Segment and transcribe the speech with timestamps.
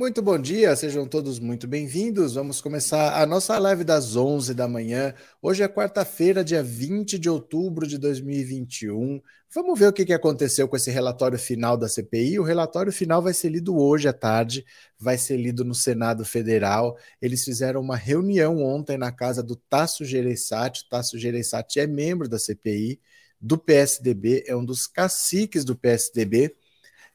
[0.00, 2.32] Muito bom dia, sejam todos muito bem-vindos.
[2.32, 5.12] Vamos começar a nossa live das 11 da manhã.
[5.42, 9.20] Hoje é quarta-feira, dia 20 de outubro de 2021.
[9.54, 12.38] Vamos ver o que aconteceu com esse relatório final da CPI.
[12.38, 14.64] O relatório final vai ser lido hoje à tarde,
[14.98, 16.96] vai ser lido no Senado Federal.
[17.20, 20.84] Eles fizeram uma reunião ontem na casa do Tasso Gereissati.
[20.86, 22.98] O Tasso Gereissati é membro da CPI
[23.38, 26.56] do PSDB, é um dos caciques do PSDB.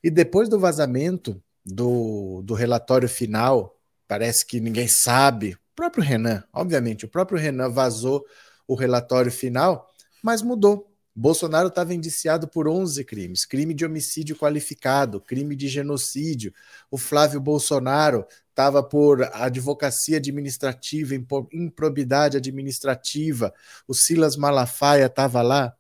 [0.04, 3.76] E depois do vazamento do, do relatório final,
[4.08, 5.54] parece que ninguém sabe.
[5.54, 8.26] O próprio Renan, obviamente, o próprio Renan vazou
[8.68, 9.90] o relatório final,
[10.22, 10.92] mas mudou.
[11.18, 16.54] Bolsonaro estava indiciado por 11 crimes: crime de homicídio qualificado, crime de genocídio.
[16.92, 21.16] O Flávio Bolsonaro estava por advocacia administrativa,
[21.54, 23.54] improbidade administrativa.
[23.88, 25.74] O Silas Malafaia estava lá.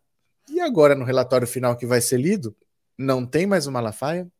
[0.49, 2.55] E agora, no relatório final que vai ser lido,
[2.97, 4.31] não tem mais o Malafaia,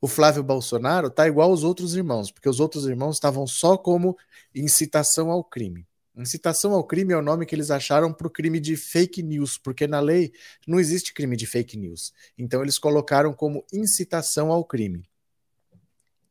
[0.00, 4.16] o Flávio Bolsonaro tá igual os outros irmãos, porque os outros irmãos estavam só como
[4.54, 5.86] incitação ao crime.
[6.16, 9.56] Incitação ao crime é o nome que eles acharam para o crime de fake news,
[9.56, 10.32] porque na lei
[10.66, 12.12] não existe crime de fake news.
[12.36, 15.08] Então eles colocaram como incitação ao crime.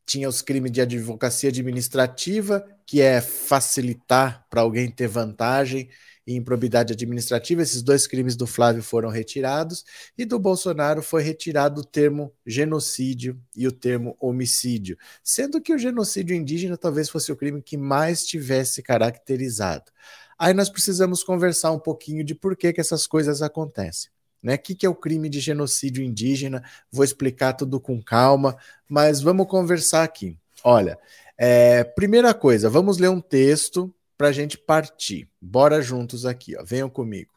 [0.04, 5.88] Tinha os crimes de advocacia administrativa, que é facilitar para alguém ter vantagem
[6.28, 7.62] e improbidade administrativa.
[7.62, 9.82] Esses dois crimes do Flávio foram retirados
[10.16, 15.78] e do Bolsonaro foi retirado o termo genocídio e o termo homicídio, sendo que o
[15.78, 19.90] genocídio indígena talvez fosse o crime que mais tivesse caracterizado.
[20.38, 24.10] Aí nós precisamos conversar um pouquinho de por que, que essas coisas acontecem.
[24.42, 24.54] Né?
[24.54, 26.62] O que, que é o crime de genocídio indígena?
[26.92, 28.54] Vou explicar tudo com calma,
[28.86, 30.36] mas vamos conversar aqui.
[30.62, 30.98] Olha,
[31.38, 35.30] é, primeira coisa, vamos ler um texto para a gente partir.
[35.40, 36.64] Bora juntos aqui, ó.
[36.64, 37.32] Venham comigo.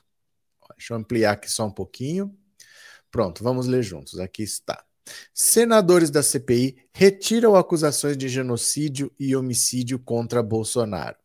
[0.76, 2.36] Deixa eu ampliar aqui só um pouquinho.
[3.12, 4.20] Pronto, vamos ler juntos.
[4.20, 4.84] Aqui está.
[5.34, 11.18] Senadores da CPI retiram acusações de genocídio e homicídio contra Bolsonaro.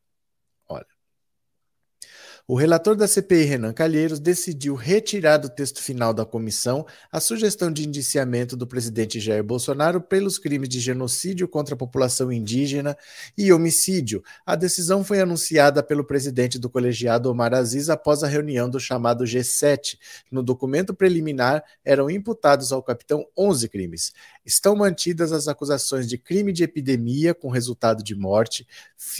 [2.49, 7.73] O relator da CPI, Renan Calheiros, decidiu retirar do texto final da comissão a sugestão
[7.73, 12.97] de indiciamento do presidente Jair Bolsonaro pelos crimes de genocídio contra a população indígena
[13.37, 14.23] e homicídio.
[14.47, 19.25] A decisão foi anunciada pelo presidente do colegiado Omar Aziz após a reunião do chamado
[19.25, 19.99] G7.
[20.31, 24.13] No documento preliminar, eram imputados ao capitão 11 crimes.
[24.47, 28.65] Estão mantidas as acusações de crime de epidemia com resultado de morte,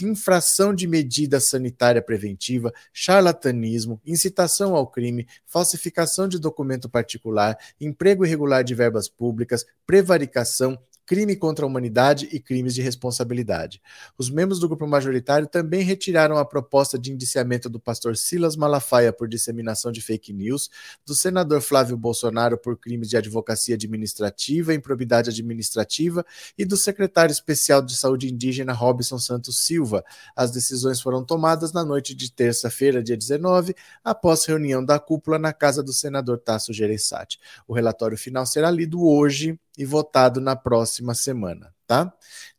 [0.01, 8.63] infração de medida sanitária preventiva, charlatanismo, incitação ao crime, falsificação de documento particular, emprego irregular
[8.63, 13.81] de verbas públicas, prevaricação, crime contra a humanidade e crimes de responsabilidade.
[14.17, 19.13] Os membros do grupo majoritário também retiraram a proposta de indiciamento do pastor Silas Malafaia
[19.13, 20.69] por disseminação de fake news,
[21.05, 26.25] do senador Flávio Bolsonaro por crimes de advocacia administrativa, improbidade administrativa
[26.57, 30.03] e do secretário especial de saúde indígena Robson Santos Silva.
[30.35, 35.53] As decisões foram tomadas na noite de terça-feira, dia 19, após reunião da cúpula na
[35.53, 37.39] casa do senador Tasso Gereissati.
[37.65, 42.11] O relatório final será lido hoje e votado na próxima semana, tá?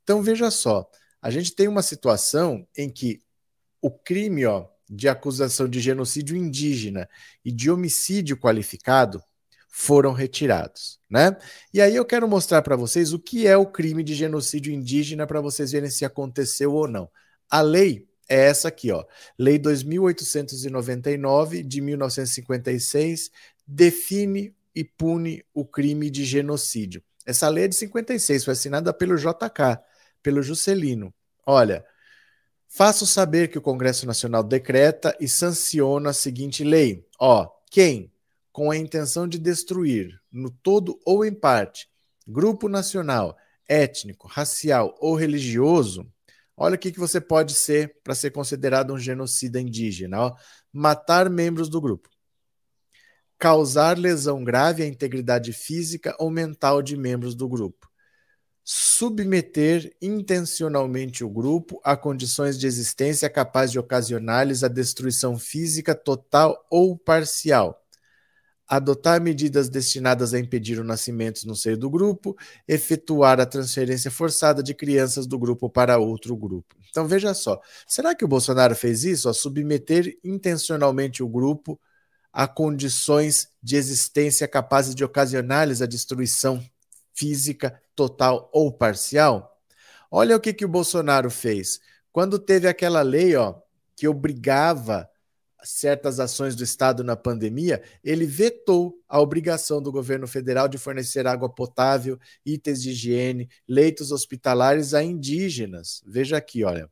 [0.02, 0.88] Então veja só,
[1.20, 3.20] a gente tem uma situação em que
[3.82, 7.08] o crime, ó, de acusação de genocídio indígena
[7.44, 9.22] e de homicídio qualificado
[9.68, 11.36] foram retirados, né?
[11.72, 15.26] E aí eu quero mostrar para vocês o que é o crime de genocídio indígena
[15.26, 17.10] para vocês verem se aconteceu ou não.
[17.50, 19.04] A lei é essa aqui, ó.
[19.38, 23.30] Lei 2899 de 1956
[23.66, 27.02] define e pune o crime de genocídio.
[27.28, 29.78] Essa lei é de 56, foi assinada pelo JK,
[30.22, 31.12] pelo Juscelino.
[31.44, 31.84] Olha,
[32.66, 37.06] faço saber que o Congresso Nacional decreta e sanciona a seguinte lei.
[37.20, 38.10] Ó, quem,
[38.50, 41.86] com a intenção de destruir, no todo ou em parte,
[42.26, 43.36] grupo nacional,
[43.68, 46.10] étnico, racial ou religioso,
[46.56, 50.18] olha o que, que você pode ser para ser considerado um genocida indígena.
[50.18, 50.34] Ó,
[50.72, 52.08] matar membros do grupo
[53.38, 57.88] causar lesão grave à integridade física ou mental de membros do grupo,
[58.64, 66.66] submeter intencionalmente o grupo a condições de existência capazes de ocasionar-lhes a destruição física total
[66.70, 67.82] ou parcial,
[68.66, 72.36] adotar medidas destinadas a impedir o nascimento no seio do grupo,
[72.66, 76.76] efetuar a transferência forçada de crianças do grupo para outro grupo.
[76.90, 79.28] Então veja só, será que o Bolsonaro fez isso?
[79.28, 81.80] A submeter intencionalmente o grupo
[82.38, 86.64] a condições de existência capazes de ocasionar-lhes a destruição
[87.12, 89.60] física total ou parcial?
[90.08, 91.80] Olha o que, que o Bolsonaro fez.
[92.12, 93.56] Quando teve aquela lei ó,
[93.96, 95.10] que obrigava
[95.64, 101.26] certas ações do Estado na pandemia, ele vetou a obrigação do governo federal de fornecer
[101.26, 106.04] água potável, itens de higiene, leitos hospitalares a indígenas.
[106.06, 106.88] Veja aqui, olha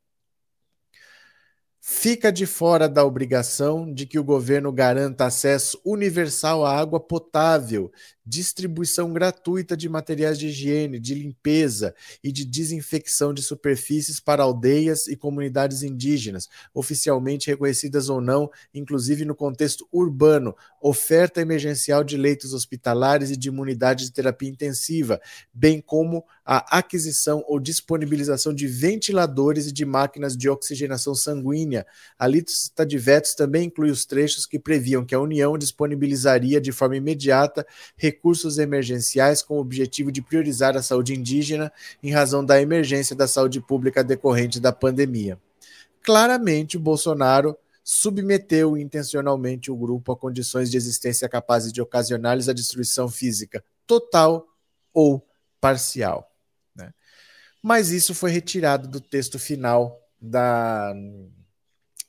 [1.89, 7.93] fica de fora da obrigação de que o governo garanta acesso universal à água potável,
[8.27, 11.95] distribuição gratuita de materiais de higiene, de limpeza
[12.25, 19.25] e de desinfecção de superfícies para aldeias e comunidades indígenas, oficialmente reconhecidas ou não, inclusive
[19.25, 20.57] no contexto urbano,
[20.89, 25.21] oferta emergencial de leitos hospitalares e de imunidade de terapia intensiva,
[25.53, 31.85] bem como a aquisição ou disponibilização de ventiladores e de máquinas de oxigenação sanguínea.
[32.17, 36.71] A lista de vetos também inclui os trechos que previam que a União disponibilizaria de
[36.71, 37.67] forma imediata
[37.97, 43.27] recursos emergenciais com o objetivo de priorizar a saúde indígena em razão da emergência da
[43.27, 45.37] saúde pública decorrente da pandemia.
[46.01, 47.57] Claramente, o Bolsonaro
[47.89, 54.45] submeteu intencionalmente o grupo a condições de existência capazes de ocasionar-lhes a destruição física total
[54.93, 55.25] ou
[55.61, 56.29] parcial.
[56.75, 56.93] Né?
[57.63, 60.93] Mas isso foi retirado do texto final da,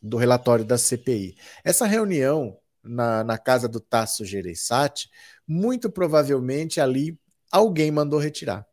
[0.01, 1.37] do relatório da CPI.
[1.63, 5.11] Essa reunião na, na casa do Tasso Gereissati
[5.47, 7.19] muito provavelmente ali
[7.51, 8.65] alguém mandou retirar.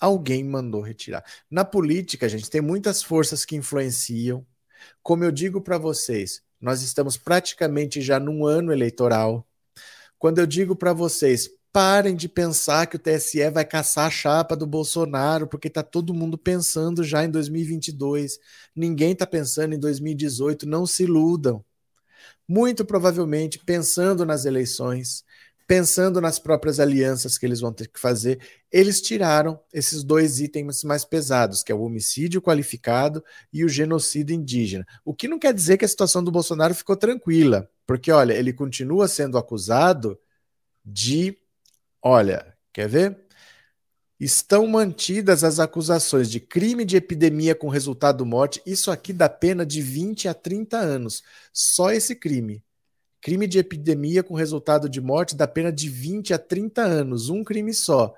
[0.00, 1.22] Alguém mandou retirar.
[1.50, 4.46] Na política, gente, tem muitas forças que influenciam.
[5.02, 9.46] Como eu digo para vocês, nós estamos praticamente já num ano eleitoral.
[10.18, 14.56] Quando eu digo para vocês, parem de pensar que o TSE vai caçar a chapa
[14.56, 18.38] do Bolsonaro, porque está todo mundo pensando já em 2022.
[18.74, 21.64] Ninguém está pensando em 2018, não se iludam.
[22.46, 25.24] Muito provavelmente, pensando nas eleições,
[25.66, 28.40] pensando nas próprias alianças que eles vão ter que fazer,
[28.70, 34.34] eles tiraram esses dois itens mais pesados, que é o homicídio qualificado e o genocídio
[34.34, 34.86] indígena.
[35.04, 38.52] O que não quer dizer que a situação do Bolsonaro ficou tranquila, porque olha, ele
[38.52, 40.18] continua sendo acusado
[40.84, 41.36] de,
[42.02, 43.24] olha, quer ver?
[44.18, 48.62] Estão mantidas as acusações de crime de epidemia com resultado morte.
[48.64, 51.22] Isso aqui dá pena de 20 a 30 anos.
[51.52, 52.63] Só esse crime
[53.24, 57.42] Crime de epidemia com resultado de morte da pena de 20 a 30 anos, um
[57.42, 58.14] crime só.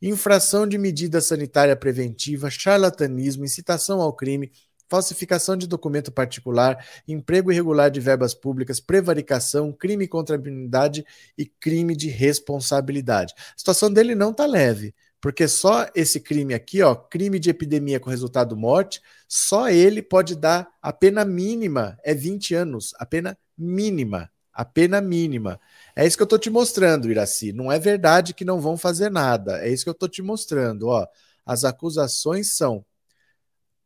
[0.00, 4.50] Infração de medida sanitária preventiva, charlatanismo, incitação ao crime,
[4.88, 11.04] falsificação de documento particular, emprego irregular de verbas públicas, prevaricação, crime contra a impunidade
[11.36, 13.34] e crime de responsabilidade.
[13.36, 18.00] A situação dele não está leve, porque só esse crime aqui, ó, crime de epidemia
[18.00, 23.36] com resultado morte, só ele pode dar a pena mínima, é 20 anos, a pena
[23.58, 25.60] mínima a pena mínima.
[25.94, 27.52] É isso que eu estou te mostrando, Iraci.
[27.52, 29.58] Não é verdade que não vão fazer nada.
[29.60, 30.88] É isso que eu estou te mostrando.
[30.88, 31.06] Ó,
[31.44, 32.82] as acusações são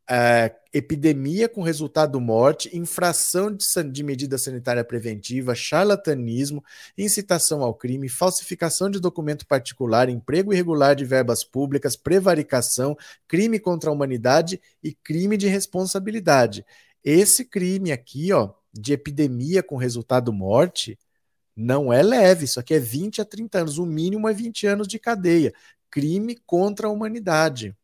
[0.09, 6.63] é, epidemia com resultado morte, infração de, de, medida sanitária preventiva, charlatanismo,
[6.97, 12.97] incitação ao crime, falsificação de documento particular, emprego irregular de verbas públicas, prevaricação,
[13.27, 16.65] crime contra a humanidade e crime de responsabilidade.
[17.03, 20.97] Esse crime aqui, ó, de epidemia com resultado morte
[21.55, 22.45] não é leve.
[22.45, 23.77] Isso aqui é 20 a 30 anos.
[23.77, 25.53] O mínimo é 20 anos de cadeia.
[25.89, 27.75] Crime contra a humanidade.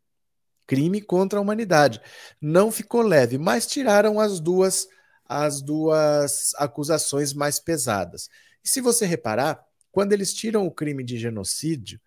[0.65, 2.01] Crime contra a humanidade.
[2.41, 4.88] Não ficou leve, mas tiraram as duas
[5.29, 8.29] as duas acusações mais pesadas.
[8.63, 12.00] E se você reparar, quando eles tiram o crime de genocídio,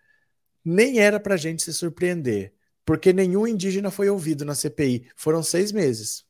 [0.65, 5.11] nem era para a gente se surpreender, porque nenhum indígena foi ouvido na CPI.
[5.17, 6.25] Foram seis meses.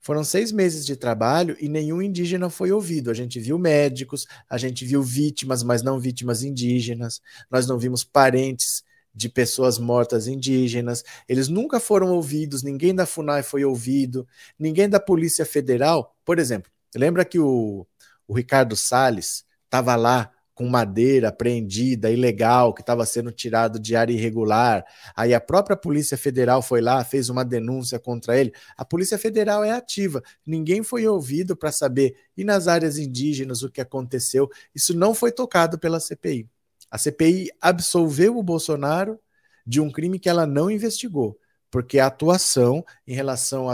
[0.00, 3.10] Foram seis meses de trabalho e nenhum indígena foi ouvido.
[3.10, 7.20] A gente viu médicos, a gente viu vítimas, mas não vítimas indígenas.
[7.50, 8.82] Nós não vimos parentes
[9.14, 11.04] de pessoas mortas indígenas.
[11.28, 14.26] Eles nunca foram ouvidos, ninguém da FUNAI foi ouvido,
[14.58, 16.16] ninguém da Polícia Federal.
[16.24, 17.86] Por exemplo, lembra que o,
[18.26, 24.12] o Ricardo Salles estava lá com madeira apreendida, ilegal, que estava sendo tirado de área
[24.12, 24.84] irregular.
[25.14, 28.52] Aí a própria Polícia Federal foi lá, fez uma denúncia contra ele.
[28.76, 30.20] A Polícia Federal é ativa.
[30.44, 34.50] Ninguém foi ouvido para saber, e nas áreas indígenas, o que aconteceu.
[34.74, 36.48] Isso não foi tocado pela CPI.
[36.90, 39.16] A CPI absolveu o Bolsonaro
[39.64, 41.38] de um crime que ela não investigou,
[41.70, 43.68] porque a atuação em relação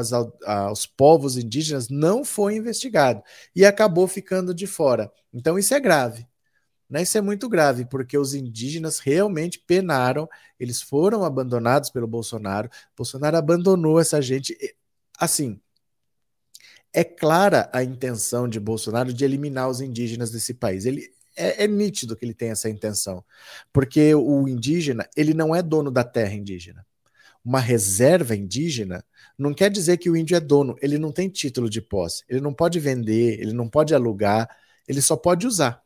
[0.45, 3.23] aos, povos indígenas não foi investigado
[3.57, 5.11] e acabou ficando de fora.
[5.33, 6.27] Então isso é grave.
[6.89, 7.03] Né?
[7.03, 12.69] Isso é muito grave, porque os indígenas realmente penaram, eles foram abandonados pelo Bolsonaro.
[12.97, 14.57] Bolsonaro abandonou essa gente.
[15.19, 15.61] Assim,
[16.93, 20.87] é clara a intenção de Bolsonaro de eliminar os indígenas desse país.
[20.87, 23.25] Ele é, é, nítido que ele tem essa intenção,
[23.73, 26.87] porque o indígena ele não é dono da terra indígena.
[27.45, 29.05] uma reserva indígena,
[29.39, 32.41] não quer dizer que o índio é dono, ele não tem título de posse, ele
[32.41, 34.49] não pode vender, ele não pode alugar,
[34.89, 35.84] ele só pode usar.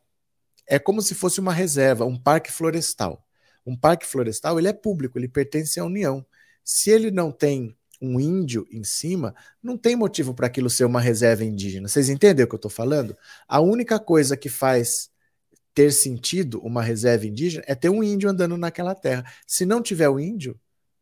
[0.69, 3.27] É como se fosse uma reserva, um parque florestal.
[3.65, 6.25] Um parque florestal, ele é público, ele pertence à União.
[6.63, 11.01] Se ele não tem um índio em cima, não tem motivo para aquilo ser uma
[11.01, 11.89] reserva indígena.
[11.89, 13.17] Vocês entendem o que eu estou falando?
[13.47, 15.11] A única coisa que faz
[15.75, 19.25] ter sentido uma reserva indígena é ter um índio andando naquela terra.
[19.47, 20.59] Se não tiver o índio,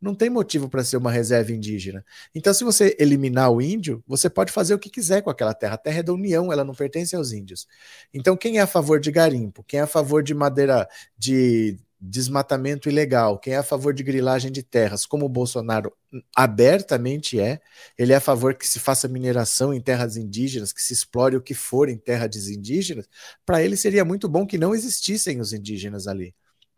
[0.06, 2.04] não tem motivo para ser uma reserva indígena.
[2.34, 5.74] Então, se você eliminar o índio, você pode fazer o que quiser com aquela terra.
[5.74, 7.66] A terra é da União, ela não pertence aos índios.
[8.14, 9.62] Então, quem é a favor de garimpo?
[9.64, 14.52] Quem é a favor de madeira, de desmatamento ilegal, quem é a favor de grilagem
[14.52, 15.92] de terras, como o Bolsonaro
[16.34, 17.60] abertamente é,
[17.98, 21.42] ele é a favor que se faça mineração em terras indígenas, que se explore o
[21.42, 23.08] que for em terras indígenas,
[23.44, 26.34] para ele seria muito bom que não existissem os indígenas ali,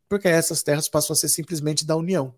[0.08, 2.35] porque essas terras passam a ser simplesmente da União.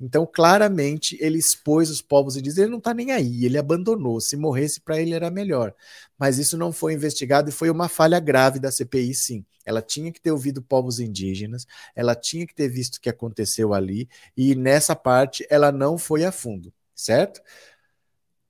[0.00, 4.20] Então, claramente, ele expôs os povos indígenas, ele não está nem aí, ele abandonou.
[4.20, 5.74] Se morresse para ele era melhor.
[6.18, 9.44] Mas isso não foi investigado e foi uma falha grave da CPI, sim.
[9.64, 13.72] Ela tinha que ter ouvido povos indígenas, ela tinha que ter visto o que aconteceu
[13.72, 17.40] ali, e nessa parte ela não foi a fundo, certo?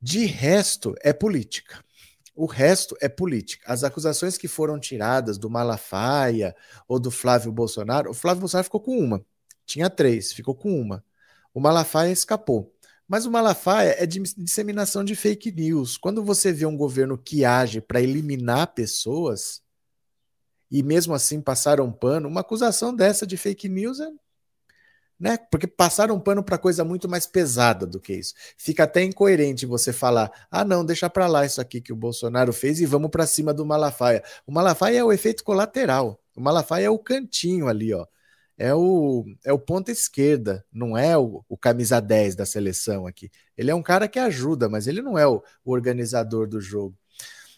[0.01, 1.85] De resto, é política.
[2.35, 3.65] O resto é política.
[3.73, 6.55] As acusações que foram tiradas do Malafaia
[6.89, 9.25] ou do Flávio Bolsonaro, o Flávio Bolsonaro ficou com uma.
[9.65, 11.05] Tinha três, ficou com uma.
[11.55, 12.75] O Malafaia escapou.
[13.07, 15.97] Mas o Malafaia é de disseminação de fake news.
[15.97, 19.63] Quando você vê um governo que age para eliminar pessoas
[20.71, 24.09] e mesmo assim passaram pano, uma acusação dessa de fake news é.
[25.21, 25.37] Né?
[25.51, 28.35] Porque passaram pano para coisa muito mais pesada do que isso.
[28.59, 32.53] Fica até incoerente você falar: ah, não, deixa para lá isso aqui que o Bolsonaro
[32.53, 34.25] fez e vamos para cima do Malafaia.
[34.45, 36.21] O Malafaia é o efeito colateral.
[36.35, 38.07] O Malafaia é o cantinho ali, ó
[38.57, 43.31] é o, é o ponta esquerda, não é o, o, camisa 10 da seleção aqui.
[43.57, 46.97] Ele é um cara que ajuda, mas ele não é o, o organizador do jogo.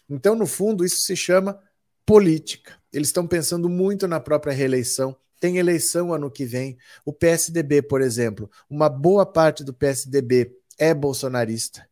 [0.09, 1.59] Então, no fundo, isso se chama
[2.05, 2.75] política.
[2.91, 5.15] Eles estão pensando muito na própria reeleição.
[5.39, 6.77] Tem eleição ano que vem.
[7.05, 11.87] O PSDB, por exemplo, uma boa parte do PSDB é bolsonarista.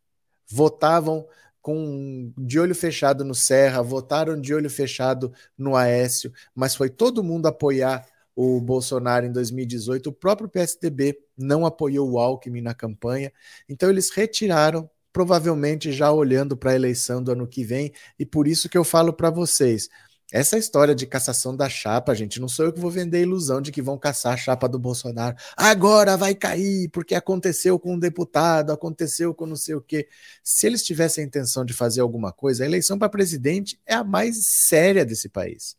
[0.48, 1.26] Votavam
[1.60, 7.24] com de olho fechado no Serra, votaram de olho fechado no Aécio, mas foi todo
[7.24, 13.32] mundo apoiar o Bolsonaro em 2018, o próprio PSDB não apoiou o Alckmin na campanha,
[13.66, 18.46] então eles retiraram, provavelmente já olhando para a eleição do ano que vem, e por
[18.46, 19.88] isso que eu falo para vocês.
[20.32, 23.62] Essa história de cassação da chapa, gente, não sou eu que vou vender a ilusão
[23.62, 25.36] de que vão caçar a chapa do Bolsonaro.
[25.56, 30.08] Agora vai cair, porque aconteceu com um deputado, aconteceu com não sei o quê.
[30.42, 34.02] Se eles tivessem a intenção de fazer alguma coisa, a eleição para presidente é a
[34.02, 35.76] mais séria desse país.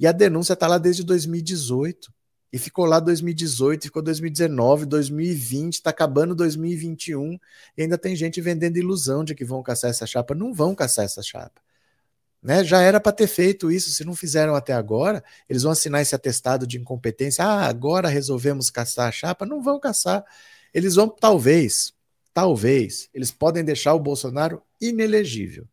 [0.00, 2.10] E a denúncia está lá desde 2018.
[2.52, 7.38] E ficou lá 2018, ficou 2019, 2020, está acabando 2021
[7.76, 10.34] e ainda tem gente vendendo ilusão de que vão caçar essa chapa.
[10.34, 11.62] Não vão caçar essa chapa.
[12.42, 12.64] Né?
[12.64, 16.14] Já era para ter feito isso, se não fizeram até agora, eles vão assinar esse
[16.14, 17.44] atestado de incompetência.
[17.44, 19.46] Ah, agora resolvemos caçar a chapa.
[19.46, 20.24] Não vão caçar.
[20.74, 21.92] Eles vão, talvez,
[22.34, 25.68] talvez, eles podem deixar o Bolsonaro inelegível.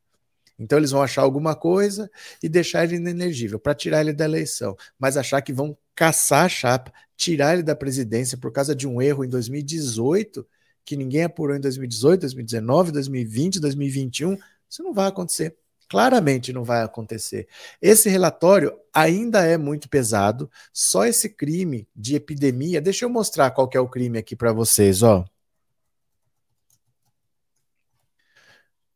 [0.59, 2.09] Então eles vão achar alguma coisa
[2.41, 6.49] e deixar ele inelegível para tirar ele da eleição, mas achar que vão caçar a
[6.49, 10.45] chapa, tirar ele da presidência por causa de um erro em 2018
[10.87, 14.37] que ninguém apurou em 2018, 2019, 2020, 2021,
[14.69, 15.57] isso não vai acontecer.
[15.89, 17.45] Claramente não vai acontecer.
[17.81, 20.49] Esse relatório ainda é muito pesado.
[20.71, 22.81] Só esse crime de epidemia.
[22.81, 25.25] Deixa eu mostrar qual é o crime aqui para vocês, ó.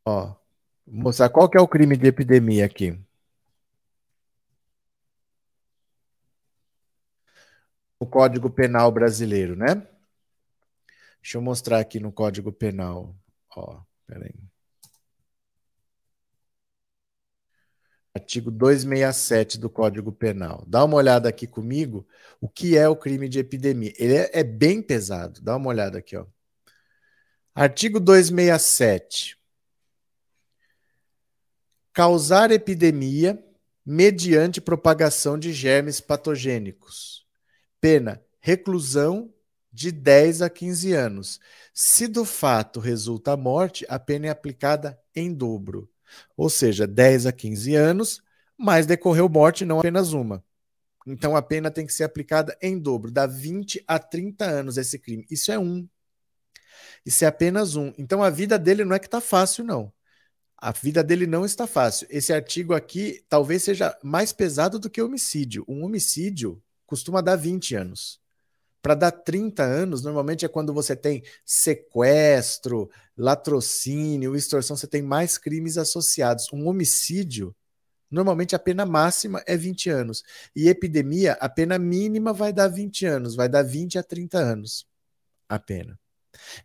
[0.06, 0.36] Ó,
[0.92, 3.00] mostrar qual que é o crime de epidemia aqui.
[8.00, 9.88] O Código Penal brasileiro, né?
[11.22, 13.16] Deixa eu mostrar aqui no Código Penal.
[13.56, 14.34] Ó, peraí.
[18.14, 20.66] Artigo 267 do Código Penal.
[20.68, 22.06] Dá uma olhada aqui comigo.
[22.42, 23.94] O que é o crime de epidemia?
[23.98, 25.42] Ele é, é bem pesado.
[25.42, 26.26] Dá uma olhada aqui, ó.
[27.56, 29.41] Artigo 267
[31.94, 33.44] causar epidemia
[33.86, 37.26] mediante propagação de germes patogênicos.
[37.80, 39.34] Pena: reclusão
[39.72, 41.40] de 10 a 15 anos.
[41.74, 45.90] Se do fato resulta a morte, a pena é aplicada em dobro.
[46.36, 48.22] Ou seja, 10 a 15 anos,
[48.58, 50.44] mas decorreu morte, não apenas uma.
[51.08, 55.00] Então a pena tem que ser aplicada em dobro, dá 20 a 30 anos esse
[55.00, 55.26] crime.
[55.32, 55.88] Isso é um.
[57.06, 57.94] Isso é apenas um.
[57.98, 59.92] Então a vida dele não é que está fácil, não.
[60.62, 62.06] A vida dele não está fácil.
[62.08, 65.66] Esse artigo aqui talvez seja mais pesado do que homicídio.
[65.68, 68.22] Um homicídio costuma dar 20 anos.
[68.80, 75.36] Para dar 30 anos, normalmente é quando você tem sequestro, latrocínio, extorsão, você tem mais
[75.36, 76.48] crimes associados.
[76.54, 77.56] Um homicídio,
[78.10, 80.24] normalmente a pena máxima é 20 anos.
[80.56, 84.86] E epidemia, a pena mínima vai dar 20 anos, vai dar 20 a 30 anos
[85.50, 86.01] a pena.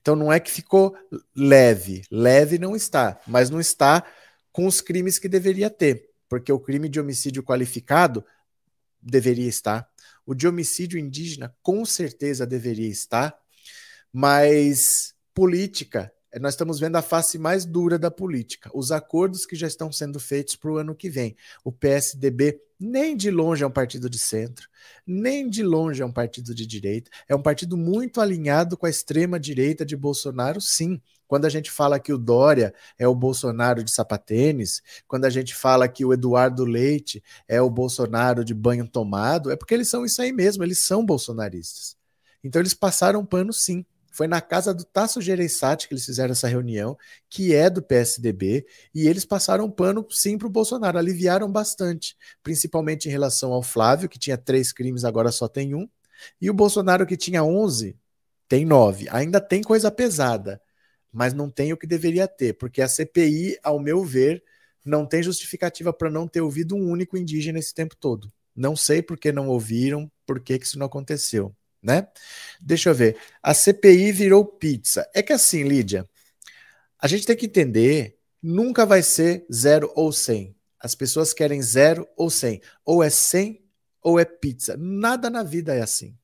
[0.00, 0.96] Então não é que ficou
[1.34, 4.04] leve, leve não está, mas não está
[4.52, 8.24] com os crimes que deveria ter, porque o crime de homicídio qualificado
[9.00, 9.88] deveria estar,
[10.24, 13.36] o de homicídio indígena com certeza deveria estar,
[14.12, 19.66] mas política, nós estamos vendo a face mais dura da política, os acordos que já
[19.66, 21.36] estão sendo feitos para o ano que vem.
[21.64, 24.68] O PSDB nem de longe é um partido de centro,
[25.06, 28.90] nem de longe é um partido de direita, é um partido muito alinhado com a
[28.90, 31.00] extrema direita de Bolsonaro, sim.
[31.26, 35.54] Quando a gente fala que o Dória é o Bolsonaro de sapatênis, quando a gente
[35.54, 40.04] fala que o Eduardo Leite é o Bolsonaro de banho tomado, é porque eles são
[40.04, 41.96] isso aí mesmo, eles são bolsonaristas.
[42.44, 43.84] Então eles passaram pano sim.
[44.16, 46.96] Foi na casa do Tasso Gereissati que eles fizeram essa reunião,
[47.28, 53.10] que é do PSDB, e eles passaram pano sim para o Bolsonaro, aliviaram bastante, principalmente
[53.10, 55.86] em relação ao Flávio, que tinha três crimes, agora só tem um,
[56.40, 57.94] e o Bolsonaro, que tinha 11,
[58.48, 59.06] tem nove.
[59.10, 60.62] Ainda tem coisa pesada,
[61.12, 64.42] mas não tem o que deveria ter, porque a CPI, ao meu ver,
[64.82, 68.32] não tem justificativa para não ter ouvido um único indígena esse tempo todo.
[68.54, 71.54] Não sei por que não ouviram, por que, que isso não aconteceu
[71.86, 72.08] né?
[72.60, 73.16] Deixa eu ver.
[73.42, 75.08] A CPI virou pizza.
[75.14, 76.06] É que assim, Lídia,
[76.98, 80.54] a gente tem que entender, nunca vai ser zero ou cem.
[80.80, 82.60] As pessoas querem zero ou cem.
[82.84, 83.64] Ou é cem
[84.02, 84.76] ou é pizza.
[84.76, 86.16] Nada na vida é assim.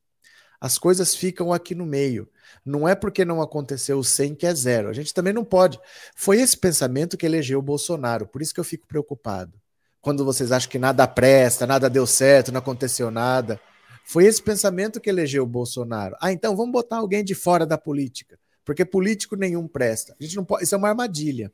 [0.61, 2.29] As coisas ficam aqui no meio.
[2.65, 4.89] Não é porque não aconteceu o 100 que é zero.
[4.89, 5.81] A gente também não pode.
[6.15, 8.27] Foi esse pensamento que elegeu o Bolsonaro.
[8.27, 9.53] Por isso que eu fico preocupado.
[10.01, 13.61] Quando vocês acham que nada presta, nada deu certo, não aconteceu nada.
[14.05, 16.17] Foi esse pensamento que elegeu o Bolsonaro.
[16.21, 20.15] Ah, então vamos botar alguém de fora da política, porque político nenhum presta.
[20.21, 21.53] A gente não pode, isso é uma armadilha.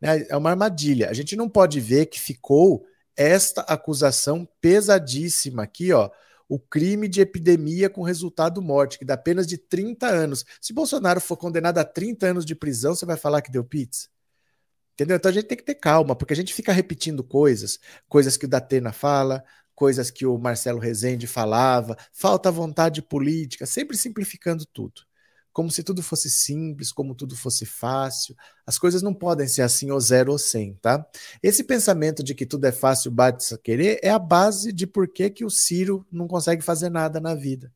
[0.00, 0.26] Né?
[0.28, 1.10] É uma armadilha.
[1.10, 2.84] A gente não pode ver que ficou
[3.16, 6.10] esta acusação pesadíssima aqui, ó,
[6.48, 10.44] o crime de epidemia com resultado morte, que dá apenas de 30 anos.
[10.60, 14.08] Se Bolsonaro for condenado a 30 anos de prisão, você vai falar que deu pizza?
[14.94, 15.16] Entendeu?
[15.16, 18.46] Então a gente tem que ter calma, porque a gente fica repetindo coisas, coisas que
[18.46, 19.44] o Datena fala,
[19.80, 25.00] coisas que o Marcelo Rezende falava, falta vontade política, sempre simplificando tudo.
[25.54, 28.36] Como se tudo fosse simples, como tudo fosse fácil.
[28.66, 31.02] As coisas não podem ser assim ou zero ou cem, tá?
[31.42, 35.30] Esse pensamento de que tudo é fácil, bate querer, é a base de por que,
[35.30, 37.72] que o Ciro não consegue fazer nada na vida.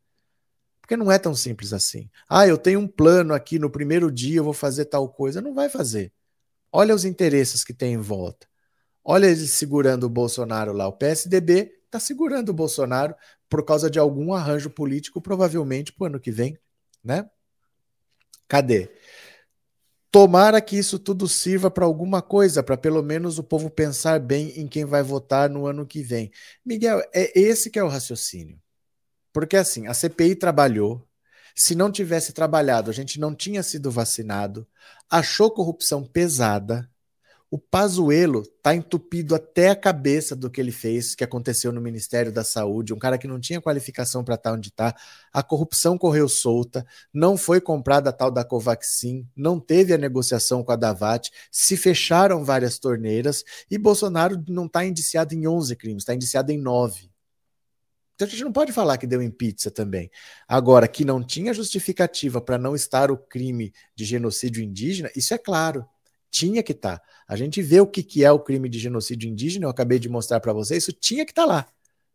[0.83, 2.11] Porque não é tão simples assim.
[2.29, 5.41] Ah, eu tenho um plano aqui, no primeiro dia eu vou fazer tal coisa.
[5.41, 6.13] Não vai fazer.
[6.71, 8.47] Olha os interesses que tem em volta.
[9.03, 13.15] Olha eles segurando o Bolsonaro lá, o PSDB está segurando o Bolsonaro
[13.49, 16.59] por causa de algum arranjo político, provavelmente para o ano que vem,
[17.03, 17.31] né?
[18.49, 18.91] Cadê?
[20.11, 24.51] Tomara que isso tudo sirva para alguma coisa, para pelo menos o povo pensar bem
[24.61, 26.31] em quem vai votar no ano que vem.
[26.65, 28.61] Miguel, é esse que é o raciocínio.
[29.33, 31.09] Porque assim, a CPI trabalhou,
[31.55, 34.67] se não tivesse trabalhado, a gente não tinha sido vacinado,
[35.09, 36.89] achou corrupção pesada,
[37.55, 42.33] o Pazuello tá entupido até a cabeça do que ele fez, que aconteceu no Ministério
[42.33, 44.93] da Saúde, um cara que não tinha qualificação para estar tá onde está.
[45.33, 50.65] A corrupção correu solta, não foi comprada a tal da Covaxin, não teve a negociação
[50.65, 56.03] com a Davat, se fecharam várias torneiras e Bolsonaro não está indiciado em 11 crimes,
[56.03, 57.09] está indiciado em 9.
[58.17, 60.11] Então a gente não pode falar que deu em pizza também.
[60.49, 65.39] Agora, que não tinha justificativa para não estar o crime de genocídio indígena, isso é
[65.39, 65.87] claro
[66.35, 66.99] tinha que estar.
[66.99, 67.05] Tá.
[67.29, 70.09] A gente vê o que, que é o crime de genocídio indígena, eu acabei de
[70.09, 71.67] mostrar para vocês, isso tinha que estar tá lá.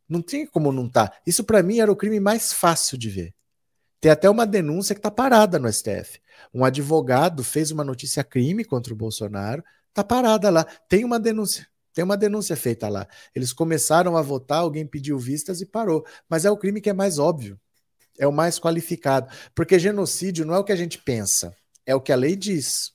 [0.09, 1.07] Não tem como não estar.
[1.07, 1.17] Tá.
[1.25, 3.33] Isso para mim era o crime mais fácil de ver.
[4.01, 6.19] Tem até uma denúncia que está parada no STF.
[6.53, 10.65] Um advogado fez uma notícia crime contra o Bolsonaro, está parada lá.
[10.89, 11.65] Tem uma denúncia.
[11.93, 13.07] Tem uma denúncia feita lá.
[13.33, 16.05] Eles começaram a votar, alguém pediu vistas e parou.
[16.27, 17.59] Mas é o crime que é mais óbvio.
[18.17, 19.31] É o mais qualificado.
[19.55, 21.55] Porque genocídio não é o que a gente pensa,
[21.85, 22.91] é o que a lei diz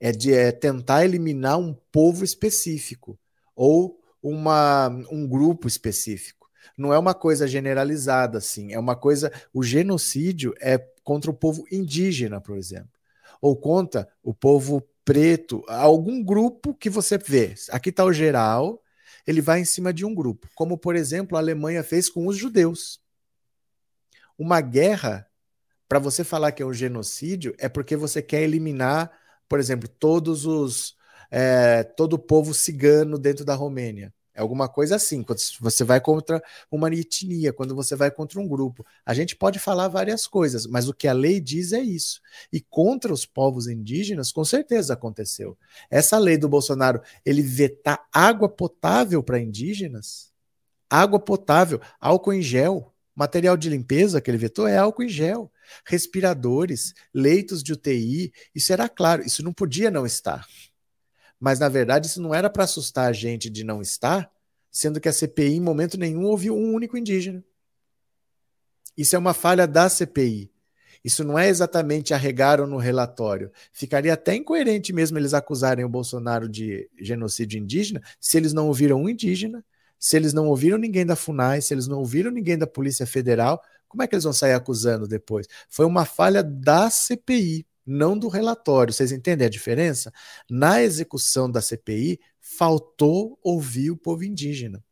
[0.00, 3.18] é de é tentar eliminar um povo específico
[3.54, 6.48] ou uma, um grupo específico.
[6.76, 9.32] Não é uma coisa generalizada assim, é uma coisa.
[9.52, 12.90] O genocídio é contra o povo indígena, por exemplo,
[13.40, 17.54] ou contra o povo preto, algum grupo que você vê.
[17.70, 18.82] Aqui está o geral,
[19.26, 22.36] ele vai em cima de um grupo, como por exemplo a Alemanha fez com os
[22.36, 23.00] judeus.
[24.38, 25.26] Uma guerra,
[25.88, 29.10] para você falar que é um genocídio, é porque você quer eliminar
[29.48, 30.96] por exemplo, todos os
[31.30, 34.12] é, todo o povo cigano dentro da Romênia.
[34.38, 38.46] É alguma coisa assim, quando você vai contra uma etnia, quando você vai contra um
[38.46, 38.86] grupo.
[39.04, 42.20] A gente pode falar várias coisas, mas o que a lei diz é isso.
[42.52, 45.58] E contra os povos indígenas, com certeza aconteceu.
[45.90, 50.32] Essa lei do Bolsonaro, ele vetar água potável para indígenas,
[50.88, 55.50] água potável, álcool em gel, material de limpeza que ele vetou é álcool em gel,
[55.84, 60.46] respiradores, leitos de UTI, isso era claro, isso não podia não estar.
[61.40, 64.30] Mas, na verdade, isso não era para assustar a gente de não estar,
[64.70, 67.42] sendo que a CPI, em momento nenhum, ouviu um único indígena.
[68.96, 70.52] Isso é uma falha da CPI.
[71.02, 73.50] Isso não é exatamente arregaram no relatório.
[73.72, 79.02] Ficaria até incoerente mesmo eles acusarem o Bolsonaro de genocídio indígena se eles não ouviram
[79.02, 79.64] um indígena,
[79.98, 83.62] se eles não ouviram ninguém da FUNAI, se eles não ouviram ninguém da Polícia Federal.
[83.88, 85.46] Como é que eles vão sair acusando depois?
[85.68, 88.92] Foi uma falha da CPI não do relatório.
[88.92, 90.12] Vocês entendem a diferença?
[90.48, 94.84] Na execução da CPI, faltou ouvir o povo indígena.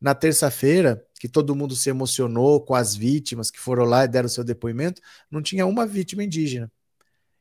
[0.00, 4.28] Na terça-feira, que todo mundo se emocionou com as vítimas que foram lá e deram
[4.28, 5.00] seu depoimento,
[5.30, 6.72] não tinha uma vítima indígena.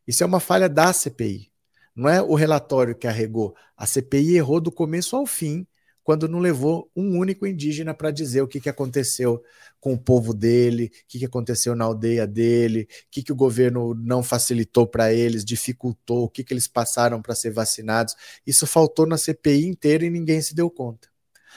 [0.06, 1.50] Isso é uma falha da CPI.
[1.96, 3.56] Não é o relatório que arregou.
[3.76, 5.66] A CPI errou do começo ao fim
[6.04, 9.44] quando não levou um único indígena para dizer o que, que aconteceu
[9.80, 13.36] com o povo dele, o que, que aconteceu na aldeia dele, o que, que o
[13.36, 18.16] governo não facilitou para eles, dificultou, o que, que eles passaram para ser vacinados.
[18.46, 21.08] Isso faltou na CPI inteira e ninguém se deu conta.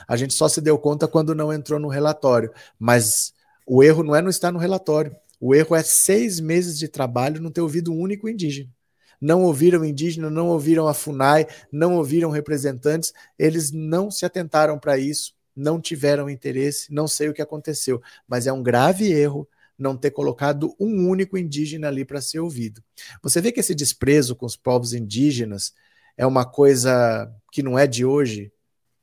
[0.09, 3.33] A gente só se deu conta quando não entrou no relatório, mas
[3.67, 5.15] o erro não é não estar no relatório.
[5.41, 8.71] O erro é seis meses de trabalho não ter ouvido um único indígena
[9.21, 14.99] não ouviram indígena, não ouviram a FUNAI, não ouviram representantes, eles não se atentaram para
[14.99, 19.49] isso, não tiveram interesse, não sei o que aconteceu, mas é um grave erro
[19.79, 22.83] não ter colocado um único indígena ali para ser ouvido.
[23.23, 25.75] Você vê que esse desprezo com os povos indígenas
[26.17, 28.53] é uma coisa que não é de hoje,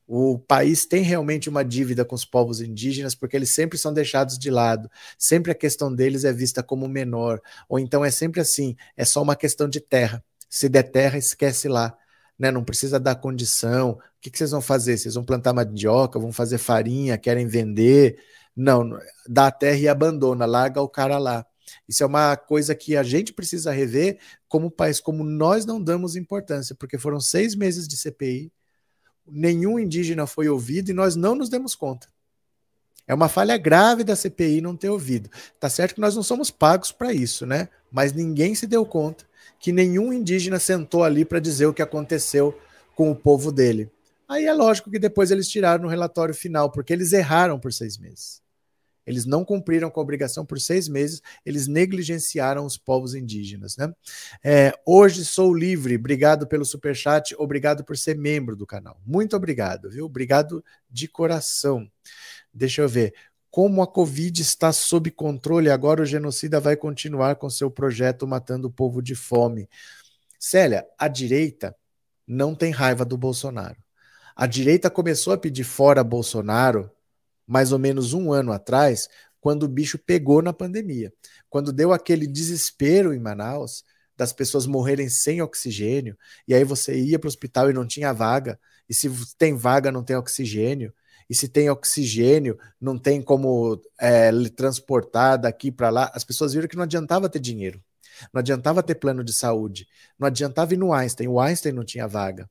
[0.07, 4.37] o país tem realmente uma dívida com os povos indígenas, porque eles sempre são deixados
[4.37, 8.75] de lado, sempre a questão deles é vista como menor, ou então é sempre assim:
[8.97, 10.23] é só uma questão de terra.
[10.49, 11.97] Se der terra, esquece lá.
[12.37, 13.91] Né, não precisa dar condição.
[13.91, 14.97] O que, que vocês vão fazer?
[14.97, 18.17] Vocês vão plantar mandioca, vão fazer farinha, querem vender?
[18.55, 21.45] Não, dá a terra e abandona, larga o cara lá.
[21.87, 26.15] Isso é uma coisa que a gente precisa rever como país, como nós não damos
[26.15, 28.51] importância, porque foram seis meses de CPI,
[29.27, 32.07] nenhum indígena foi ouvido e nós não nos demos conta.
[33.07, 35.29] É uma falha grave da CPI não ter ouvido.
[35.59, 37.67] Tá certo que nós não somos pagos para isso, né?
[37.91, 39.25] Mas ninguém se deu conta
[39.59, 42.57] que nenhum indígena sentou ali para dizer o que aconteceu
[42.95, 43.91] com o povo dele.
[44.27, 47.97] Aí é lógico que depois eles tiraram no relatório final, porque eles erraram por seis
[47.97, 48.41] meses.
[49.05, 53.75] Eles não cumpriram com a obrigação por seis meses, eles negligenciaram os povos indígenas.
[53.77, 53.91] Né?
[54.43, 58.99] É, hoje sou livre, obrigado pelo superchat, obrigado por ser membro do canal.
[59.05, 60.05] Muito obrigado, viu?
[60.05, 61.89] Obrigado de coração.
[62.53, 63.13] Deixa eu ver.
[63.49, 68.69] Como a Covid está sob controle, agora o genocida vai continuar com seu projeto matando
[68.69, 69.67] o povo de fome.
[70.39, 71.75] Célia, a direita
[72.25, 73.75] não tem raiva do Bolsonaro.
[74.33, 76.89] A direita começou a pedir fora Bolsonaro
[77.51, 79.09] mais ou menos um ano atrás,
[79.41, 81.11] quando o bicho pegou na pandemia.
[81.49, 83.83] Quando deu aquele desespero em Manaus,
[84.15, 88.13] das pessoas morrerem sem oxigênio, e aí você ia para o hospital e não tinha
[88.13, 90.93] vaga, e se tem vaga, não tem oxigênio,
[91.29, 96.09] e se tem oxigênio, não tem como é, transportar daqui para lá.
[96.13, 97.83] As pessoas viram que não adiantava ter dinheiro,
[98.33, 102.07] não adiantava ter plano de saúde, não adiantava ir no Einstein, o Einstein não tinha
[102.07, 102.49] vaga.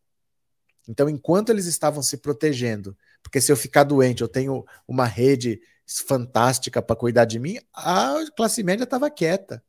[0.87, 5.61] Então, enquanto eles estavam se protegendo porque se eu ficar doente, eu tenho uma rede
[5.87, 9.63] fantástica para cuidar de mim, a classe média estava quieta,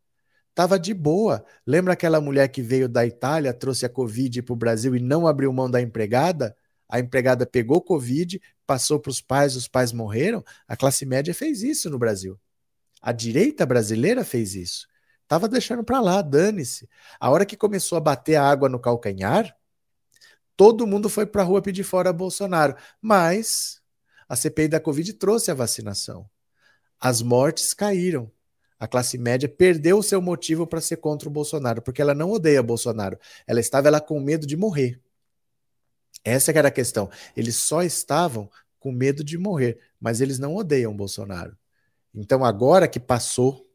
[0.49, 1.43] estava de boa.
[1.65, 5.27] Lembra aquela mulher que veio da Itália, trouxe a Covid para o Brasil e não
[5.27, 6.55] abriu mão da empregada?
[6.87, 10.43] A empregada pegou Covid, passou para os pais, os pais morreram.
[10.67, 12.39] A classe média fez isso no Brasil.
[13.01, 14.87] A direita brasileira fez isso.
[15.27, 16.87] Tava deixando para lá, dane-se.
[17.17, 19.55] A hora que começou a bater a água no calcanhar,
[20.61, 22.75] todo mundo foi para a rua pedir fora Bolsonaro.
[23.01, 23.81] Mas
[24.29, 26.29] a CPI da Covid trouxe a vacinação.
[26.99, 28.31] As mortes caíram.
[28.79, 32.29] A classe média perdeu o seu motivo para ser contra o Bolsonaro, porque ela não
[32.29, 33.17] odeia Bolsonaro.
[33.47, 35.01] Ela estava ela com medo de morrer.
[36.23, 37.09] Essa era a questão.
[37.35, 38.47] Eles só estavam
[38.79, 41.57] com medo de morrer, mas eles não odeiam Bolsonaro.
[42.13, 43.67] Então, agora que passou,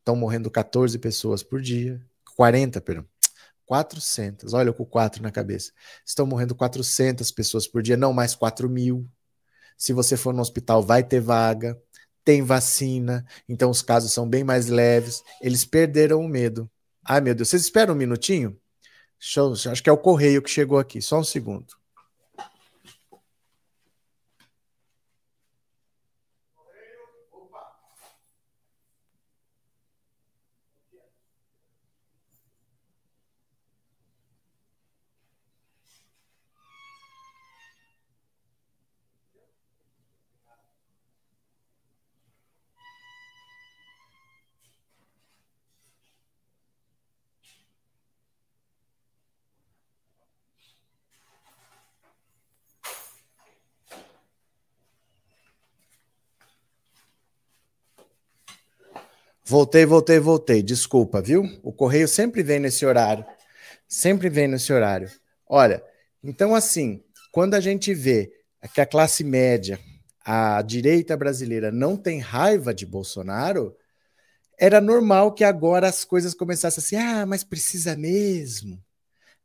[0.00, 1.98] estão morrendo 14 pessoas por dia,
[2.36, 3.06] 40, perdão.
[3.66, 5.72] 400, olha com 4 na cabeça.
[6.04, 9.06] Estão morrendo 400 pessoas por dia, não mais 4 mil.
[9.76, 11.78] Se você for no hospital, vai ter vaga,
[12.24, 15.22] tem vacina, então os casos são bem mais leves.
[15.42, 16.70] Eles perderam o medo.
[17.04, 18.58] Ai, meu Deus, vocês esperam um minutinho?
[19.36, 21.66] Eu, acho que é o correio que chegou aqui, só um segundo.
[59.48, 60.60] Voltei, voltei, voltei.
[60.60, 61.44] Desculpa, viu?
[61.62, 63.24] O correio sempre vem nesse horário.
[63.86, 65.08] Sempre vem nesse horário.
[65.48, 65.80] Olha,
[66.22, 68.32] então assim, quando a gente vê
[68.74, 69.78] que a classe média,
[70.24, 73.76] a direita brasileira não tem raiva de Bolsonaro,
[74.58, 78.82] era normal que agora as coisas começassem assim: ah, mas precisa mesmo.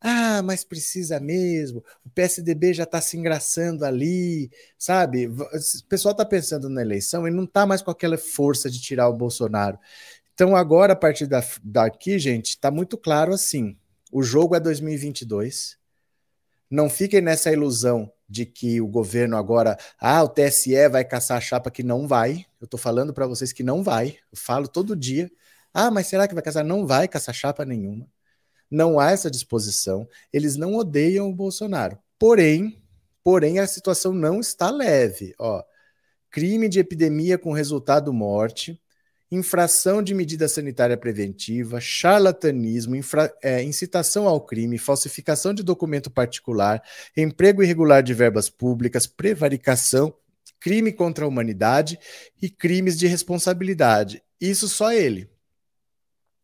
[0.03, 1.83] Ah, mas precisa mesmo.
[2.03, 5.27] O PSDB já está se engraçando ali, sabe?
[5.27, 9.07] O pessoal está pensando na eleição e não está mais com aquela força de tirar
[9.09, 9.77] o Bolsonaro.
[10.33, 13.77] Então, agora, a partir da, daqui, gente, está muito claro assim:
[14.11, 15.77] o jogo é 2022.
[16.69, 21.41] Não fiquem nessa ilusão de que o governo agora, ah, o TSE vai caçar a
[21.41, 22.45] chapa que não vai.
[22.59, 24.17] Eu estou falando para vocês que não vai.
[24.31, 25.31] Eu falo todo dia.
[25.73, 26.63] Ah, mas será que vai caçar?
[26.65, 28.07] Não vai caçar chapa nenhuma
[28.71, 31.99] não há essa disposição, eles não odeiam o Bolsonaro.
[32.17, 32.81] Porém,
[33.21, 35.61] porém a situação não está leve, ó.
[36.29, 38.81] Crime de epidemia com resultado morte,
[39.29, 46.81] infração de medida sanitária preventiva, charlatanismo, infra, é, incitação ao crime, falsificação de documento particular,
[47.15, 50.13] emprego irregular de verbas públicas, prevaricação,
[50.61, 51.99] crime contra a humanidade
[52.41, 54.23] e crimes de responsabilidade.
[54.39, 55.29] Isso só ele.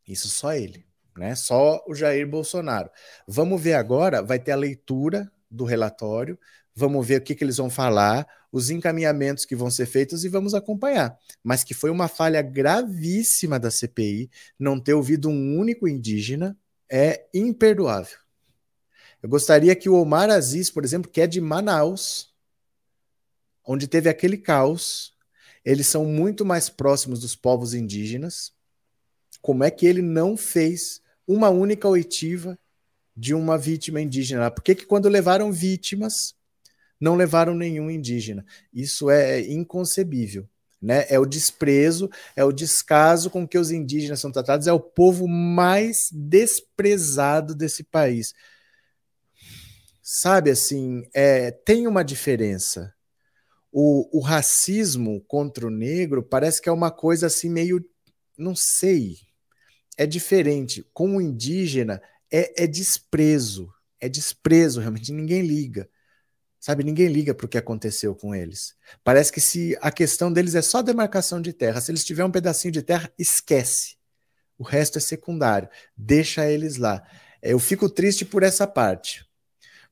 [0.06, 0.87] Isso só ele
[1.18, 1.36] né?
[1.36, 2.90] Só o Jair Bolsonaro.
[3.28, 6.38] Vamos ver agora, vai ter a leitura do relatório,
[6.76, 10.30] vamos ver o que, que eles vão falar, os encaminhamentos que vão ser feitos e
[10.30, 11.18] vamos acompanhar.
[11.44, 16.58] Mas que foi uma falha gravíssima da CPI não ter ouvido um único indígena
[16.90, 18.18] é imperdoável.
[19.22, 22.34] Eu gostaria que o Omar Aziz, por exemplo, que é de Manaus,
[23.66, 25.18] onde teve aquele caos,
[25.66, 28.54] eles são muito mais próximos dos povos indígenas.
[29.42, 32.58] Como é que ele não fez uma única oitiva
[33.16, 34.50] de uma vítima indígena.
[34.50, 36.36] Por que, que quando levaram vítimas,
[37.00, 38.46] não levaram nenhum indígena?
[38.72, 40.48] Isso é inconcebível.
[40.80, 41.06] Né?
[41.10, 45.28] É o desprezo, é o descaso com que os indígenas são tratados, é o povo
[45.28, 48.34] mais desprezado desse país.
[50.02, 52.94] Sabe assim, é, tem uma diferença.
[53.72, 57.84] O, o racismo contra o negro parece que é uma coisa assim meio,
[58.38, 59.18] não sei,
[59.98, 60.86] é diferente.
[60.94, 63.74] Com o indígena é, é desprezo.
[64.00, 65.12] É desprezo, realmente.
[65.12, 65.90] Ninguém liga.
[66.60, 68.76] Sabe, ninguém liga para o que aconteceu com eles.
[69.04, 72.32] Parece que se a questão deles é só demarcação de terra, se eles tiverem um
[72.32, 73.96] pedacinho de terra, esquece.
[74.58, 75.70] O resto é secundário.
[75.96, 77.04] Deixa eles lá.
[77.42, 79.26] Eu fico triste por essa parte.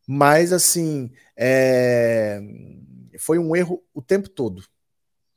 [0.07, 2.41] Mas, assim, é...
[3.19, 4.63] foi um erro o tempo todo.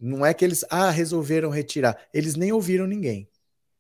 [0.01, 1.99] Não é que eles ah, resolveram retirar.
[2.13, 3.29] Eles nem ouviram ninguém.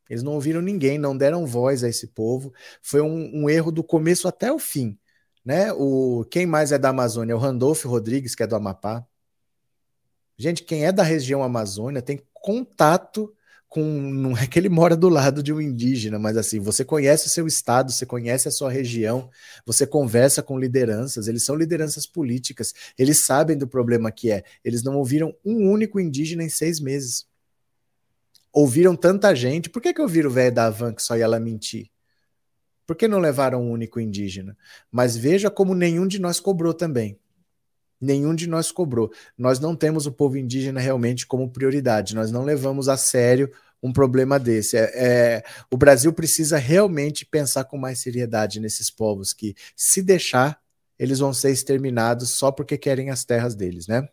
[0.08, 2.52] Eles não ouviram ninguém, não deram voz a esse povo.
[2.82, 4.98] Foi um, um erro do começo até o fim.
[5.44, 5.72] Né?
[5.72, 7.36] O, quem mais é da Amazônia?
[7.36, 9.06] O Randolfo Rodrigues, que é do Amapá.
[10.36, 13.34] Gente, quem é da região Amazônia tem contato
[13.68, 13.82] com.
[13.82, 17.30] Não é que ele mora do lado de um indígena, mas assim, você conhece o
[17.30, 19.28] seu estado, você conhece a sua região,
[19.66, 24.42] você conversa com lideranças, eles são lideranças políticas, eles sabem do problema que é.
[24.64, 27.26] Eles não ouviram um único indígena em seis meses
[28.52, 31.38] ouviram tanta gente, por que, que ouviram o velho da Van que só ia lá
[31.38, 31.90] mentir?
[32.86, 34.56] Por que não levaram um único indígena?
[34.90, 37.18] Mas veja como nenhum de nós cobrou também.
[38.00, 39.10] Nenhum de nós cobrou.
[39.36, 42.14] Nós não temos o povo indígena realmente como prioridade.
[42.14, 43.50] Nós não levamos a sério
[43.82, 44.76] um problema desse.
[44.76, 50.60] É, é, o Brasil precisa realmente pensar com mais seriedade nesses povos que, se deixar,
[50.98, 54.08] eles vão ser exterminados só porque querem as terras deles, né?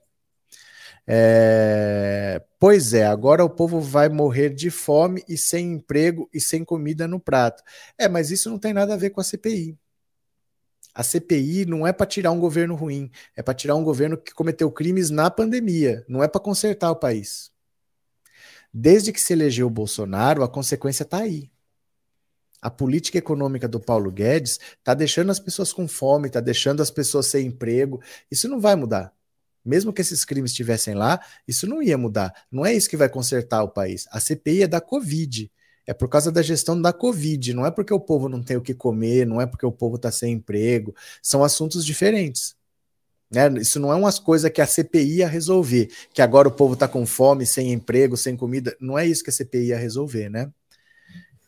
[1.08, 6.64] É, pois é, agora o povo vai morrer de fome e sem emprego e sem
[6.66, 7.64] comida no prato.
[7.98, 9.78] É, mas isso não tem nada a ver com a CPI.
[10.94, 14.34] A CPI não é para tirar um governo ruim, é para tirar um governo que
[14.34, 17.52] cometeu crimes na pandemia, não é para consertar o país.
[18.74, 21.52] Desde que se elegeu o Bolsonaro, a consequência está aí.
[22.62, 26.90] A política econômica do Paulo Guedes está deixando as pessoas com fome, está deixando as
[26.90, 28.02] pessoas sem emprego.
[28.32, 29.14] Isso não vai mudar.
[29.66, 32.32] Mesmo que esses crimes estivessem lá, isso não ia mudar.
[32.52, 34.06] Não é isso que vai consertar o país.
[34.12, 35.52] A CPI é da Covid.
[35.88, 37.54] É por causa da gestão da Covid.
[37.54, 39.96] Não é porque o povo não tem o que comer, não é porque o povo
[39.96, 40.96] está sem emprego.
[41.22, 42.56] São assuntos diferentes.
[43.32, 43.50] Né?
[43.60, 45.90] Isso não é umas coisas que a CPI ia resolver.
[46.14, 48.76] Que agora o povo está com fome, sem emprego, sem comida.
[48.80, 50.52] Não é isso que a CPI ia resolver, né?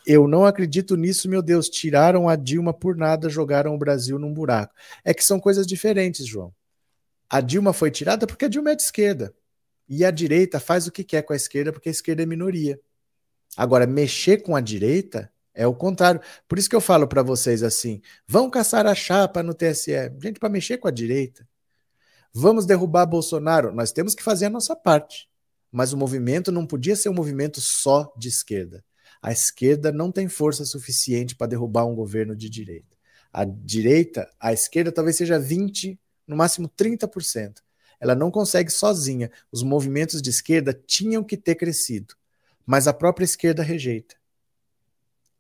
[0.06, 1.68] Eu não acredito nisso, meu Deus.
[1.68, 4.74] Tiraram a Dilma por nada, jogaram o Brasil num buraco.
[5.04, 6.54] É que são coisas diferentes, João.
[7.30, 9.34] A Dilma foi tirada porque a Dilma é de esquerda.
[9.90, 12.80] E a direita faz o que quer com a esquerda porque a esquerda é minoria.
[13.56, 16.22] Agora, mexer com a direita é o contrário.
[16.48, 19.92] Por isso que eu falo para vocês assim: vão caçar a chapa no TSE.
[20.22, 21.48] Gente, para mexer com a direita.
[22.34, 23.74] Vamos derrubar Bolsonaro.
[23.74, 25.28] Nós temos que fazer a nossa parte.
[25.72, 28.84] mas o movimento não podia ser um movimento só de esquerda.
[29.22, 32.96] A esquerda não tem força suficiente para derrubar um governo de direita.
[33.34, 37.62] A direita, a esquerda talvez seja 20, no máximo 30%.
[38.00, 39.32] Ela não consegue sozinha.
[39.52, 42.16] Os movimentos de esquerda tinham que ter crescido,
[42.66, 44.16] mas a própria esquerda rejeita.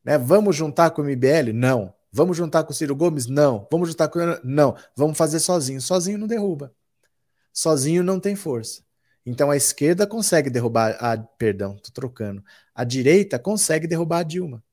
[0.03, 0.17] Né?
[0.17, 1.51] Vamos juntar com o MBL?
[1.53, 1.93] Não.
[2.11, 3.27] Vamos juntar com o Ciro Gomes?
[3.27, 3.67] Não.
[3.71, 4.19] Vamos juntar com.
[4.43, 4.75] Não.
[4.95, 5.81] Vamos fazer sozinho.
[5.81, 6.73] Sozinho não derruba.
[7.51, 8.81] Sozinho não tem força.
[9.25, 11.17] Então a esquerda consegue derrubar a.
[11.17, 12.41] Perdão, tô trocando.
[12.73, 14.63] A direita consegue derrubar a Dilma.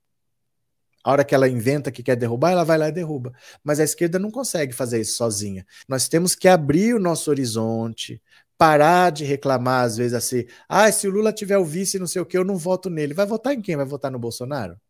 [1.04, 3.34] A hora que ela inventa que quer derrubar, ela vai lá e derruba.
[3.62, 5.66] Mas a esquerda não consegue fazer isso sozinha.
[5.86, 8.22] Nós temos que abrir o nosso horizonte,
[8.56, 12.22] parar de reclamar, às vezes, assim: ah, se o Lula tiver o vice, não sei
[12.22, 13.12] o que, eu não voto nele.
[13.12, 13.76] Vai votar em quem?
[13.76, 14.80] Vai votar no Bolsonaro?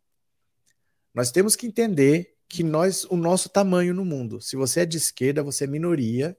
[1.12, 4.40] Nós temos que entender que nós, o nosso tamanho no mundo.
[4.40, 6.36] Se você é de esquerda, você é minoria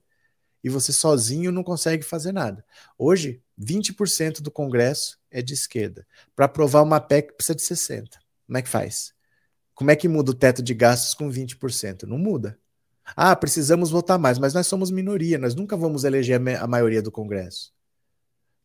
[0.63, 2.65] e você sozinho não consegue fazer nada.
[2.97, 6.07] Hoje, 20% do Congresso é de esquerda.
[6.35, 8.19] Para aprovar uma PEC precisa de 60.
[8.45, 9.14] Como é que faz?
[9.75, 12.03] Como é que muda o teto de gastos com 20%?
[12.03, 12.57] Não muda.
[13.15, 17.11] Ah, precisamos votar mais, mas nós somos minoria, nós nunca vamos eleger a maioria do
[17.11, 17.73] Congresso.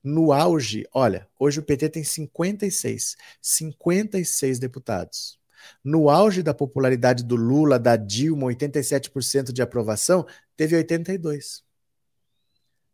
[0.02, 5.38] No auge, olha, hoje o PT tem 56, 56 deputados.
[5.84, 11.62] No auge da popularidade do Lula, da Dilma, 87% de aprovação, teve 82.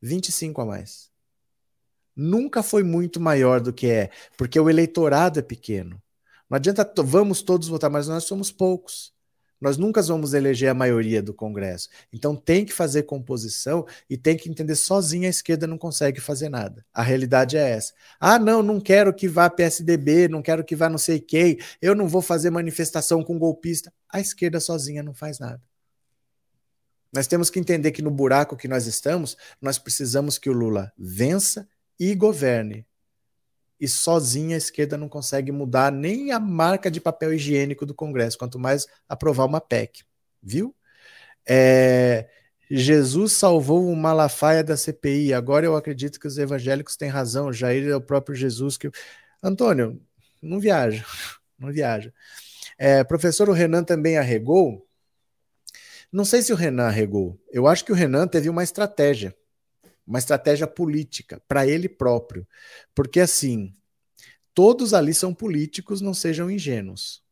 [0.03, 1.11] 25 a mais.
[2.15, 6.03] Nunca foi muito maior do que é, porque o eleitorado é pequeno.
[6.49, 9.15] Não adianta, vamos todos votar, mas nós somos poucos.
[9.61, 11.89] Nós nunca vamos eleger a maioria do Congresso.
[12.13, 16.49] Então tem que fazer composição e tem que entender sozinha a esquerda não consegue fazer
[16.49, 16.85] nada.
[16.93, 17.93] A realidade é essa.
[18.21, 21.95] Ah, não, não quero que vá PSDB, não quero que vá não sei quem, eu
[21.95, 23.93] não vou fazer manifestação com golpista.
[24.11, 25.63] A esquerda sozinha não faz nada.
[27.13, 30.93] Nós temos que entender que no buraco que nós estamos, nós precisamos que o Lula
[30.99, 31.67] vença
[31.99, 32.87] e governe
[33.81, 38.39] e sozinha a esquerda não consegue mudar nem a marca de papel higiênico do Congresso,
[38.39, 40.03] quanto mais aprovar uma PEC,
[40.43, 40.75] viu?
[41.49, 42.29] É,
[42.71, 45.33] Jesus salvou o Malafaia da CPI.
[45.33, 47.53] Agora eu acredito que os evangélicos têm razão.
[47.53, 48.91] Jair é o próprio Jesus que.
[49.43, 50.01] Antônio,
[50.43, 51.05] não viaja,
[51.59, 52.13] não viaja.
[52.79, 54.87] É, professor, o Renan também arregou.
[56.13, 57.39] Não sei se o Renan arregou.
[57.53, 59.35] Eu acho que o Renan teve uma estratégia
[60.07, 62.47] uma estratégia política para ele próprio.
[62.95, 63.75] Porque assim,
[64.55, 67.23] todos ali são políticos, não sejam ingênuos.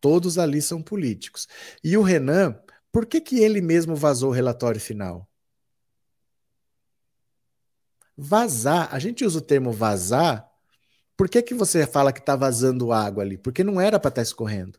[0.00, 1.48] Todos ali são políticos.
[1.82, 2.60] E o Renan,
[2.92, 5.28] por que, que ele mesmo vazou o relatório final?
[8.16, 10.50] Vazar, a gente usa o termo vazar,
[11.16, 13.38] por que, que você fala que está vazando água ali?
[13.38, 14.78] Porque não era para estar tá escorrendo.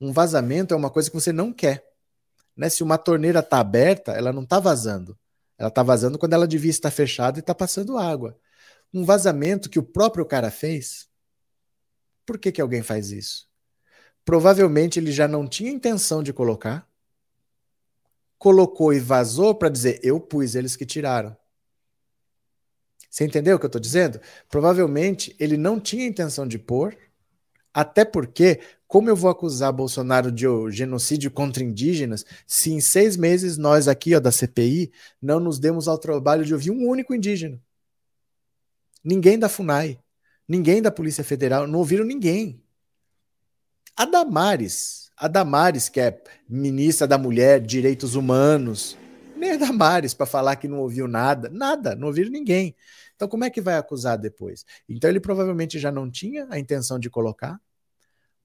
[0.00, 1.84] Um vazamento é uma coisa que você não quer.
[2.56, 2.68] Né?
[2.68, 5.16] Se uma torneira está aberta, ela não está vazando.
[5.60, 8.34] Ela está vazando quando ela devia estar fechada e está passando água.
[8.94, 11.06] Um vazamento que o próprio cara fez.
[12.24, 13.46] Por que, que alguém faz isso?
[14.24, 16.88] Provavelmente ele já não tinha intenção de colocar,
[18.38, 21.36] colocou e vazou para dizer: eu pus, eles que tiraram.
[23.10, 24.18] Você entendeu o que eu estou dizendo?
[24.48, 26.96] Provavelmente ele não tinha intenção de pôr,
[27.72, 33.56] até porque como eu vou acusar Bolsonaro de genocídio contra indígenas se em seis meses
[33.56, 34.90] nós aqui ó, da CPI
[35.22, 37.60] não nos demos ao trabalho de ouvir um único indígena?
[39.02, 39.98] Ninguém da FUNAI,
[40.46, 42.60] ninguém da Polícia Federal, não ouviram ninguém.
[43.96, 48.98] A Damares, a Damares, que é ministra da Mulher, Direitos Humanos,
[49.40, 52.76] nem Damares para falar que não ouviu nada, nada, não ouviram ninguém.
[53.16, 54.64] Então, como é que vai acusar depois?
[54.88, 57.60] Então, ele provavelmente já não tinha a intenção de colocar,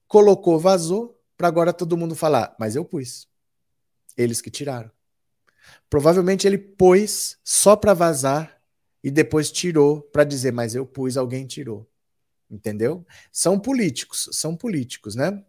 [0.08, 3.28] colocou, vazou, para agora todo mundo falar, mas eu pus.
[4.16, 4.90] Eles que tiraram.
[5.90, 8.60] Provavelmente ele pôs só para vazar
[9.02, 11.88] e depois tirou para dizer, mas eu pus, alguém tirou.
[12.50, 13.04] Entendeu?
[13.30, 15.44] São políticos, são políticos, né?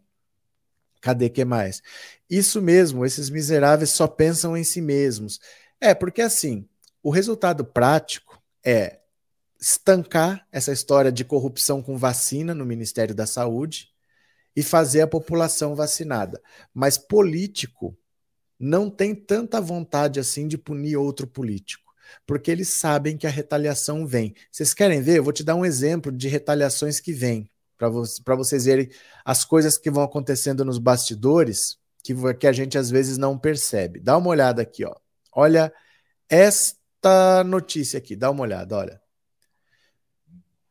[1.02, 1.82] Cadê que mais?
[2.30, 5.40] Isso mesmo, esses miseráveis só pensam em si mesmos.
[5.80, 6.68] É, porque assim,
[7.04, 9.00] o resultado prático é
[9.60, 13.90] estancar essa história de corrupção com vacina no Ministério da Saúde
[14.56, 16.42] e fazer a população vacinada.
[16.74, 17.98] Mas político
[18.60, 21.94] não tem tanta vontade assim de punir outro político,
[22.26, 24.34] porque eles sabem que a retaliação vem.
[24.52, 25.18] Vocês querem ver?
[25.18, 28.04] Eu vou te dar um exemplo de retaliações que vêm, para vo
[28.38, 28.90] vocês verem
[29.24, 34.00] as coisas que vão acontecendo nos bastidores, que, que a gente às vezes não percebe.
[34.00, 34.96] Dá uma olhada aqui, ó.
[35.34, 35.72] Olha
[36.30, 39.02] esta notícia aqui, dá uma olhada, olha.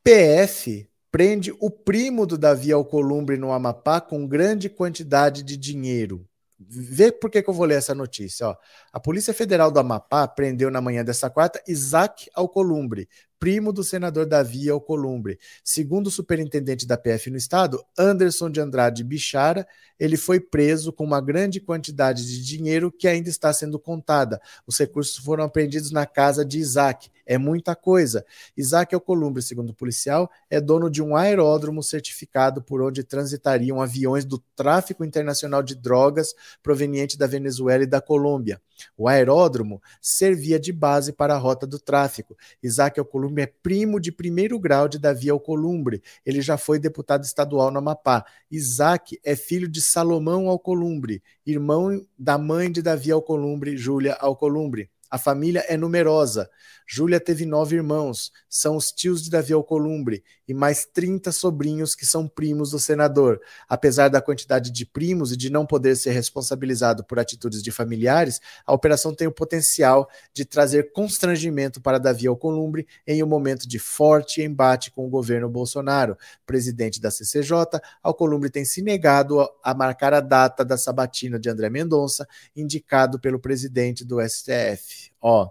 [0.03, 6.29] PF prende o primo do Davi Alcolumbre no Amapá com grande quantidade de dinheiro.
[6.59, 8.49] Vê por que, que eu vou ler essa notícia.
[8.49, 8.57] Ó.
[8.93, 13.09] A Polícia Federal do Amapá prendeu na manhã dessa quarta Isaac Alcolumbre,
[13.47, 15.39] primo do senador Davi Alcolumbre.
[15.63, 19.65] Segundo o superintendente da PF no estado, Anderson de Andrade Bichara,
[20.01, 24.41] ele foi preso com uma grande quantidade de dinheiro que ainda está sendo contada.
[24.67, 27.09] Os recursos foram apreendidos na casa de Isaac.
[27.25, 28.25] É muita coisa.
[28.57, 34.25] Isaac Alcolumbre, segundo o policial, é dono de um aeródromo certificado por onde transitariam aviões
[34.25, 38.61] do tráfico internacional de drogas proveniente da Venezuela e da Colômbia.
[38.97, 42.37] O aeródromo servia de base para a rota do tráfico.
[42.63, 46.03] Isaac Alcolumbre é primo de primeiro grau de Davi Alcolumbre.
[46.25, 48.25] Ele já foi deputado estadual no Amapá.
[48.51, 54.91] Isaac é filho de Salomão Alcolumbre, irmão da mãe de Davi Alcolumbre, Júlia Alcolumbre.
[55.11, 56.49] A família é numerosa.
[56.89, 62.07] Júlia teve nove irmãos, são os tios de Davi Alcolumbre, e mais 30 sobrinhos que
[62.07, 63.41] são primos do senador.
[63.69, 68.41] Apesar da quantidade de primos e de não poder ser responsabilizado por atitudes de familiares,
[68.65, 73.81] a operação tem o potencial de trazer constrangimento para Davi Alcolumbre em um momento de
[73.81, 76.17] forte embate com o governo Bolsonaro.
[76.47, 81.69] Presidente da CCJ, Alcolumbre tem se negado a marcar a data da sabatina de André
[81.69, 84.96] Mendonça, indicado pelo presidente do STF.
[85.21, 85.51] Ó,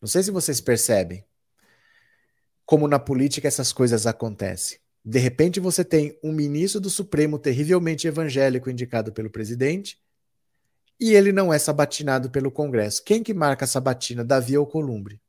[0.00, 1.24] não sei se vocês percebem
[2.64, 4.78] como na política essas coisas acontecem.
[5.04, 9.98] De repente você tem um ministro do Supremo terrivelmente evangélico indicado pelo presidente
[11.00, 13.02] e ele não é sabatinado pelo Congresso.
[13.04, 14.24] Quem que marca a sabatina?
[14.24, 15.20] Davi Alcolumbre.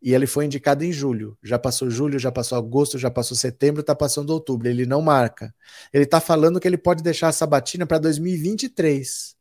[0.00, 1.36] E ele foi indicado em julho.
[1.42, 4.68] Já passou julho, já passou agosto, já passou setembro, está passando outubro.
[4.68, 5.52] Ele não marca.
[5.92, 9.34] Ele está falando que ele pode deixar a sabatina para 2023.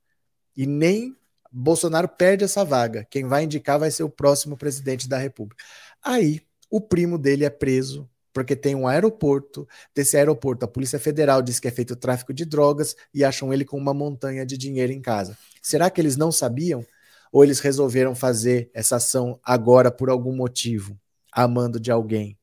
[0.55, 1.15] E nem
[1.57, 3.05] Bolsonaro perde essa vaga.
[3.09, 5.63] Quem vai indicar vai ser o próximo presidente da República.
[6.03, 9.67] Aí, o primo dele é preso porque tem um aeroporto.
[9.95, 13.65] Desse aeroporto, a Polícia Federal diz que é feito tráfico de drogas e acham ele
[13.65, 15.35] com uma montanha de dinheiro em casa.
[15.59, 16.85] Será que eles não sabiam?
[17.31, 20.95] Ou eles resolveram fazer essa ação agora por algum motivo,
[21.31, 22.37] amando de alguém?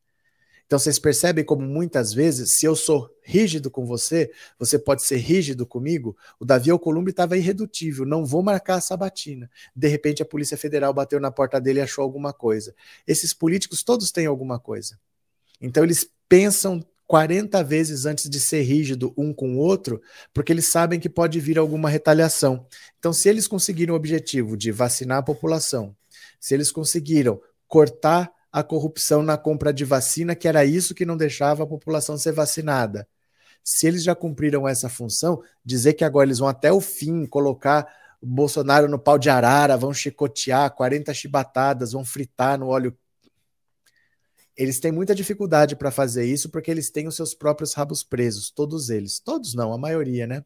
[0.74, 5.18] Então vocês percebem como muitas vezes, se eu sou rígido com você, você pode ser
[5.18, 6.16] rígido comigo.
[6.36, 9.48] O Davi Alcolumbre estava irredutível, não vou marcar a sabatina.
[9.76, 12.74] De repente a Polícia Federal bateu na porta dele e achou alguma coisa.
[13.06, 14.98] Esses políticos todos têm alguma coisa.
[15.60, 20.02] Então eles pensam 40 vezes antes de ser rígido um com o outro,
[20.32, 22.66] porque eles sabem que pode vir alguma retaliação.
[22.98, 25.94] Então, se eles conseguiram o objetivo de vacinar a população,
[26.40, 31.16] se eles conseguiram cortar a corrupção na compra de vacina, que era isso que não
[31.16, 33.08] deixava a população ser vacinada.
[33.64, 37.84] Se eles já cumpriram essa função, dizer que agora eles vão até o fim colocar
[38.22, 42.96] Bolsonaro no pau de arara, vão chicotear 40 chibatadas, vão fritar no óleo.
[44.56, 48.52] Eles têm muita dificuldade para fazer isso porque eles têm os seus próprios rabos presos,
[48.52, 49.18] todos eles.
[49.18, 50.44] Todos não, a maioria, né?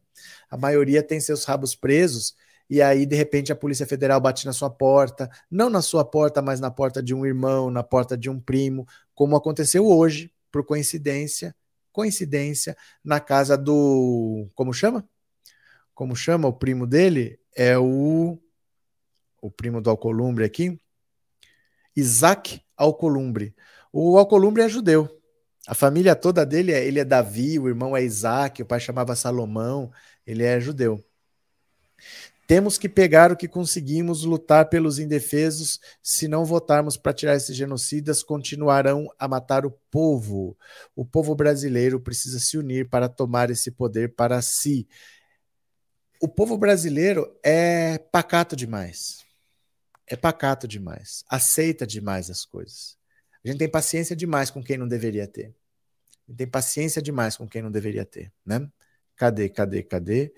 [0.49, 2.33] A maioria tem seus rabos presos
[2.69, 6.41] e aí de repente a Polícia Federal bate na sua porta, não na sua porta,
[6.41, 10.65] mas na porta de um irmão, na porta de um primo, como aconteceu hoje, por
[10.65, 11.55] coincidência,
[11.91, 15.07] coincidência, na casa do, como chama?
[15.93, 17.39] Como chama o primo dele?
[17.55, 18.37] É o
[19.41, 20.79] o primo do Alcolumbre aqui,
[21.95, 23.55] Isaac Alcolumbre.
[23.91, 25.09] O Alcolumbre é judeu.
[25.67, 29.15] A família toda dele é, ele é Davi, o irmão é Isaac, o pai chamava
[29.15, 29.91] Salomão,
[30.25, 31.03] ele é judeu.
[32.49, 35.79] Temos que pegar o que conseguimos, lutar pelos indefesos.
[36.01, 40.57] Se não votarmos para tirar esses genocidas, continuarão a matar o povo.
[40.95, 44.87] O povo brasileiro precisa se unir para tomar esse poder para si.
[46.19, 49.23] O povo brasileiro é pacato demais.
[50.07, 51.23] É pacato demais.
[51.29, 52.97] Aceita demais as coisas.
[53.45, 55.53] A gente tem paciência demais com quem não deveria ter.
[56.35, 58.67] Tem paciência demais com quem não deveria ter, né?
[59.15, 60.33] Cadê, cadê, cadê?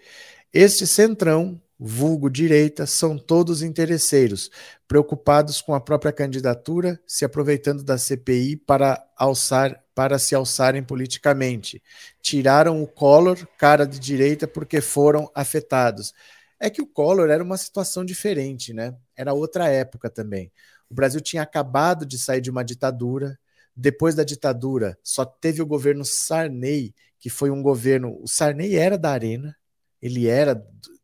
[0.51, 4.51] Este centrão vulgo direita, são todos interesseiros,
[4.87, 11.83] preocupados com a própria candidatura, se aproveitando da CPI para alçar para se alçarem politicamente.
[12.21, 16.13] Tiraram o Collor, cara de direita, porque foram afetados.
[16.59, 18.95] É que o Collor era uma situação diferente, né?
[19.15, 20.51] Era outra época também.
[20.89, 23.37] O Brasil tinha acabado de sair de uma ditadura.
[23.75, 28.17] Depois da ditadura, só teve o governo Sarney, que foi um governo.
[28.21, 29.55] O Sarney era da Arena,
[30.01, 30.55] ele era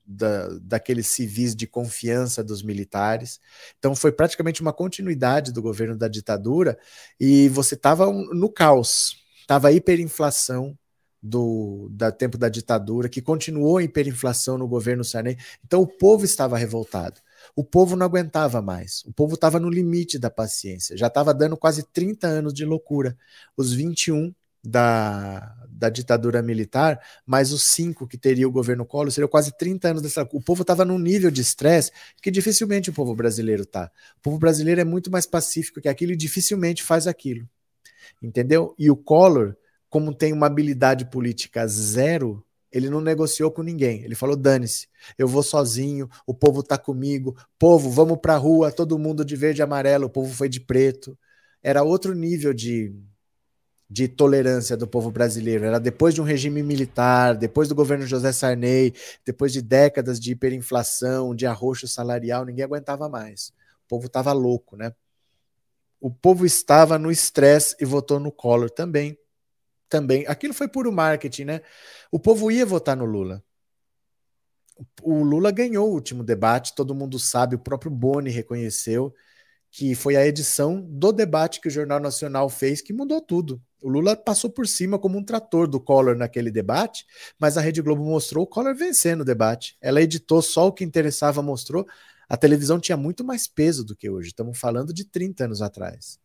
[0.08, 3.40] da, daqueles civis de confiança dos militares.
[3.78, 6.78] Então foi praticamente uma continuidade do governo da ditadura
[7.20, 10.78] e você estava no caos, estava hiperinflação
[11.22, 15.38] do da tempo da ditadura, que continuou a hiperinflação no governo Sarney.
[15.66, 17.20] Então o povo estava revoltado.
[17.56, 19.04] O povo não aguentava mais.
[19.06, 20.96] O povo estava no limite da paciência.
[20.96, 23.18] Já estava dando quase 30 anos de loucura.
[23.56, 24.34] Os 21
[24.68, 29.90] da, da ditadura militar, mas os cinco que teria o governo Collor seriam quase 30
[29.90, 30.28] anos dessa.
[30.34, 31.92] O povo estava num nível de estresse
[32.22, 33.90] que dificilmente o povo brasileiro tá.
[34.18, 37.48] O povo brasileiro é muito mais pacífico que aquilo e dificilmente faz aquilo.
[38.22, 38.76] Entendeu?
[38.78, 39.56] E o Collor,
[39.90, 44.04] como tem uma habilidade política zero, ele não negociou com ninguém.
[44.04, 44.88] Ele falou: dane-se,
[45.18, 47.38] eu vou sozinho, o povo tá comigo.
[47.58, 51.18] Povo, vamos pra rua, todo mundo de verde e amarelo, o povo foi de preto.
[51.64, 52.94] Era outro nível de,
[53.90, 55.66] de tolerância do povo brasileiro.
[55.66, 58.94] Era depois de um regime militar, depois do governo José Sarney,
[59.26, 63.54] depois de décadas de hiperinflação, de arroxo salarial, ninguém aguentava mais.
[63.86, 64.94] O povo estava louco, né?
[66.00, 69.18] O povo estava no estresse e votou no Collor também.
[69.90, 70.26] Também.
[70.28, 71.62] Aquilo foi puro marketing, né?
[72.12, 73.42] O povo ia votar no Lula.
[75.02, 79.14] O Lula ganhou o último debate, todo mundo sabe, o próprio Boni reconheceu
[79.78, 83.62] que foi a edição do debate que o Jornal Nacional fez que mudou tudo.
[83.80, 87.06] O Lula passou por cima como um trator do Collor naquele debate,
[87.40, 89.78] mas a Rede Globo mostrou o Collor vencendo o debate.
[89.80, 91.86] Ela editou só o que interessava, mostrou.
[92.28, 94.30] A televisão tinha muito mais peso do que hoje.
[94.30, 96.18] Estamos falando de 30 anos atrás.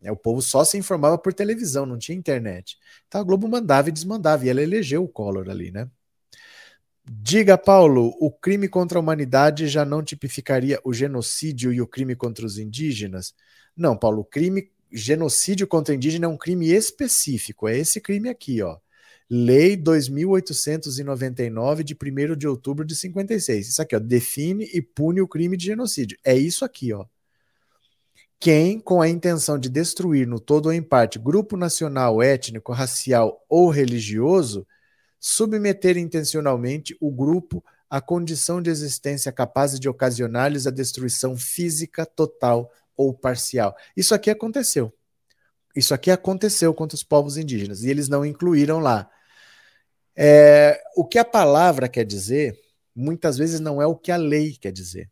[0.00, 2.78] É, o povo só se informava por televisão, não tinha internet.
[3.08, 5.90] Então a Globo mandava e desmandava, e ela elegeu o Collor ali, né?
[7.08, 12.16] Diga, Paulo, o crime contra a humanidade já não tipificaria o genocídio e o crime
[12.16, 13.32] contra os indígenas?
[13.76, 18.60] Não, Paulo, o crime genocídio contra indígena é um crime específico, é esse crime aqui,
[18.60, 18.76] ó.
[19.30, 23.68] Lei 2899 de 1 de outubro de 56.
[23.68, 26.18] Isso aqui, ó, define e pune o crime de genocídio.
[26.24, 27.04] É isso aqui, ó.
[28.40, 33.44] Quem, com a intenção de destruir no todo ou em parte grupo nacional, étnico, racial
[33.48, 34.66] ou religioso,
[35.18, 42.70] submeter intencionalmente o grupo à condição de existência capaz de ocasionar-lhes a destruição física total
[42.96, 43.76] ou parcial.
[43.96, 44.92] Isso aqui aconteceu.
[45.74, 49.08] Isso aqui aconteceu contra os povos indígenas e eles não incluíram lá.
[50.16, 52.58] É, o que a palavra quer dizer,
[52.94, 55.10] muitas vezes não é o que a lei quer dizer.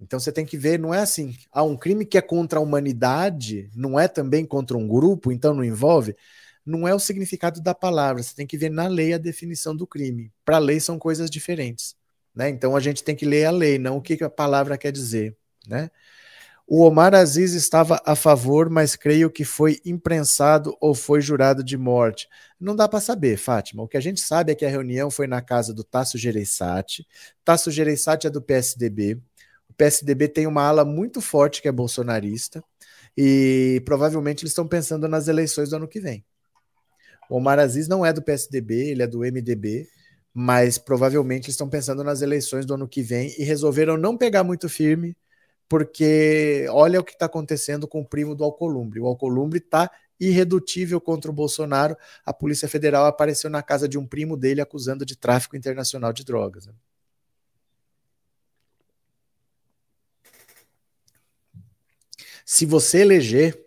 [0.00, 1.34] Então você tem que ver, não é assim.
[1.52, 5.54] Ah, um crime que é contra a humanidade não é também contra um grupo, então
[5.54, 6.16] não envolve
[6.66, 9.86] não é o significado da palavra, você tem que ver na lei a definição do
[9.86, 10.32] crime.
[10.44, 11.94] Para a lei são coisas diferentes.
[12.34, 12.48] Né?
[12.48, 15.36] Então a gente tem que ler a lei, não o que a palavra quer dizer.
[15.66, 15.88] Né?
[16.66, 21.76] O Omar Aziz estava a favor, mas creio que foi imprensado ou foi jurado de
[21.76, 22.28] morte.
[22.58, 23.84] Não dá para saber, Fátima.
[23.84, 27.06] O que a gente sabe é que a reunião foi na casa do Tasso Gereissati.
[27.44, 29.14] Tasso Gereissati é do PSDB.
[29.68, 32.64] O PSDB tem uma ala muito forte que é bolsonarista
[33.16, 36.24] e provavelmente eles estão pensando nas eleições do ano que vem.
[37.28, 39.88] O Omar Aziz não é do PSDB, ele é do MDB,
[40.32, 44.68] mas provavelmente estão pensando nas eleições do ano que vem e resolveram não pegar muito
[44.68, 45.16] firme,
[45.68, 49.00] porque olha o que está acontecendo com o primo do Alcolumbre.
[49.00, 51.96] O Alcolumbre está irredutível contra o Bolsonaro.
[52.24, 56.24] A Polícia Federal apareceu na casa de um primo dele acusando de tráfico internacional de
[56.24, 56.66] drogas.
[56.66, 56.74] Né?
[62.44, 63.60] Se você eleger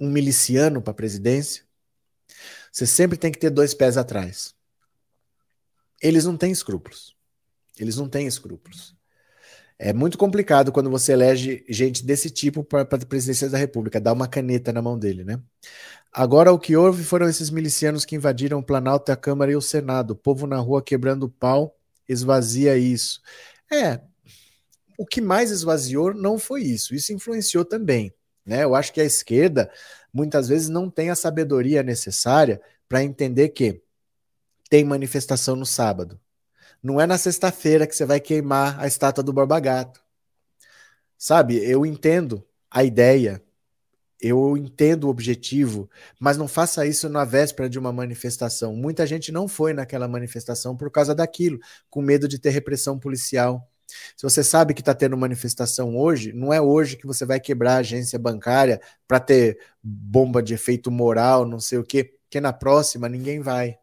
[0.00, 1.64] um miliciano para a presidência,
[2.72, 4.54] você sempre tem que ter dois pés atrás.
[6.02, 7.14] Eles não têm escrúpulos.
[7.78, 8.96] Eles não têm escrúpulos.
[9.78, 14.12] É muito complicado quando você elege gente desse tipo para a presidência da República, dar
[14.12, 15.40] uma caneta na mão dele, né?
[16.12, 19.62] Agora o que houve foram esses milicianos que invadiram o Planalto, a Câmara e o
[19.62, 20.12] Senado.
[20.12, 21.76] O povo na rua quebrando o pau
[22.08, 23.20] esvazia isso.
[23.72, 24.00] É,
[24.98, 26.94] o que mais esvaziou não foi isso.
[26.94, 28.14] Isso influenciou também.
[28.44, 28.64] Né?
[28.64, 29.70] Eu acho que a esquerda
[30.12, 33.82] muitas vezes não tem a sabedoria necessária para entender que
[34.68, 36.20] tem manifestação no sábado.
[36.82, 40.02] Não é na sexta-feira que você vai queimar a estátua do Borba Gato.
[41.16, 43.40] Sabe, eu entendo a ideia,
[44.20, 45.88] eu entendo o objetivo,
[46.18, 48.74] mas não faça isso na véspera de uma manifestação.
[48.74, 51.58] Muita gente não foi naquela manifestação por causa daquilo,
[51.88, 53.68] com medo de ter repressão policial.
[54.16, 57.74] Se você sabe que está tendo manifestação hoje, não é hoje que você vai quebrar
[57.74, 62.52] a agência bancária para ter bomba de efeito moral, não sei o quê, porque na
[62.52, 63.78] próxima ninguém vai.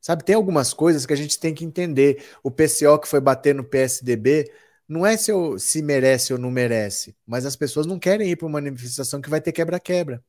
[0.00, 2.24] Sabe, tem algumas coisas que a gente tem que entender.
[2.42, 4.50] O PCO que foi bater no PSDB
[4.88, 8.36] não é se, eu, se merece ou não merece, mas as pessoas não querem ir
[8.36, 10.24] para uma manifestação que vai ter quebra-quebra.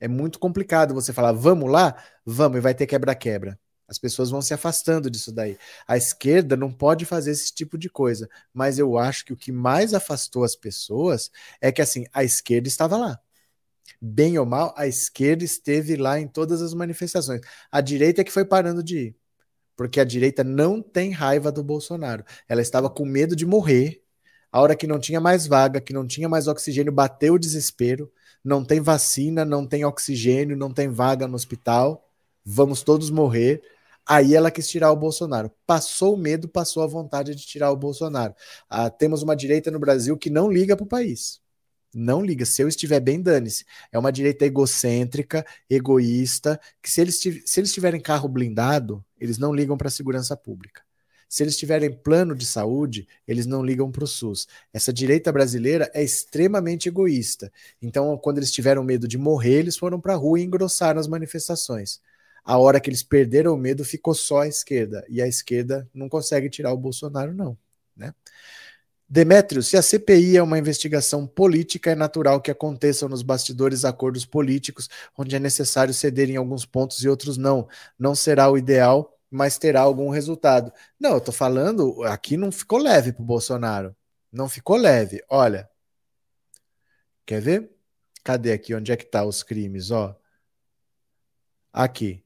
[0.00, 1.94] É muito complicado você falar, vamos lá?
[2.24, 3.58] Vamos, e vai ter quebra-quebra.
[3.88, 5.58] As pessoas vão se afastando disso daí.
[5.86, 9.52] A esquerda não pode fazer esse tipo de coisa, mas eu acho que o que
[9.52, 11.30] mais afastou as pessoas
[11.60, 13.20] é que assim, a esquerda estava lá.
[14.00, 17.40] Bem ou mal, a esquerda esteve lá em todas as manifestações.
[17.70, 19.16] A direita é que foi parando de ir.
[19.76, 22.24] Porque a direita não tem raiva do Bolsonaro.
[22.48, 24.02] Ela estava com medo de morrer.
[24.52, 28.10] A hora que não tinha mais vaga, que não tinha mais oxigênio, bateu o desespero
[28.44, 32.06] não tem vacina, não tem oxigênio, não tem vaga no hospital,
[32.44, 33.62] vamos todos morrer.
[34.06, 35.50] Aí ela quis tirar o Bolsonaro.
[35.66, 38.34] Passou o medo, passou a vontade de tirar o Bolsonaro.
[38.68, 41.40] Ah, temos uma direita no Brasil que não liga para o país.
[41.94, 42.44] Não liga.
[42.44, 43.64] Se eu estiver bem, dane-se.
[43.92, 49.54] É uma direita egocêntrica, egoísta, que se eles, se eles tiverem carro blindado, eles não
[49.54, 50.82] ligam para a segurança pública.
[51.28, 54.46] Se eles tiverem plano de saúde, eles não ligam para o SUS.
[54.72, 57.50] Essa direita brasileira é extremamente egoísta.
[57.80, 61.08] Então, quando eles tiveram medo de morrer, eles foram para a rua e engrossaram as
[61.08, 62.00] manifestações.
[62.44, 65.04] A hora que eles perderam o medo, ficou só a esquerda.
[65.08, 67.56] E a esquerda não consegue tirar o Bolsonaro, não.
[67.96, 68.14] Né?
[69.08, 74.26] Demétrio, se a CPI é uma investigação política, é natural que aconteçam nos bastidores acordos
[74.26, 77.66] políticos, onde é necessário ceder em alguns pontos e outros não.
[77.98, 80.72] Não será o ideal, mas terá algum resultado.
[81.00, 83.96] Não, eu tô falando, aqui não ficou leve pro Bolsonaro.
[84.32, 85.22] Não ficou leve.
[85.30, 85.68] Olha.
[87.26, 87.70] Quer ver?
[88.22, 88.74] Cadê aqui?
[88.74, 90.18] Onde é que tá os crimes, ó?
[91.72, 92.24] Aqui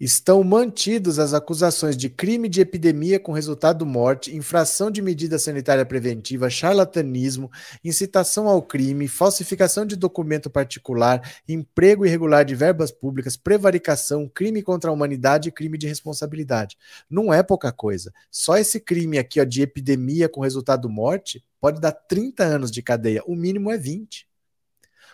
[0.00, 5.84] estão mantidos as acusações de crime de epidemia com resultado morte, infração de medida sanitária
[5.84, 7.50] preventiva, charlatanismo,
[7.84, 14.90] incitação ao crime, falsificação de documento particular, emprego irregular de verbas públicas, prevaricação, crime contra
[14.90, 16.78] a humanidade e crime de responsabilidade.
[17.10, 18.10] Não é pouca coisa.
[18.30, 22.80] Só esse crime aqui ó, de epidemia com resultado morte pode dar 30 anos de
[22.80, 23.22] cadeia.
[23.26, 24.26] O mínimo é 20.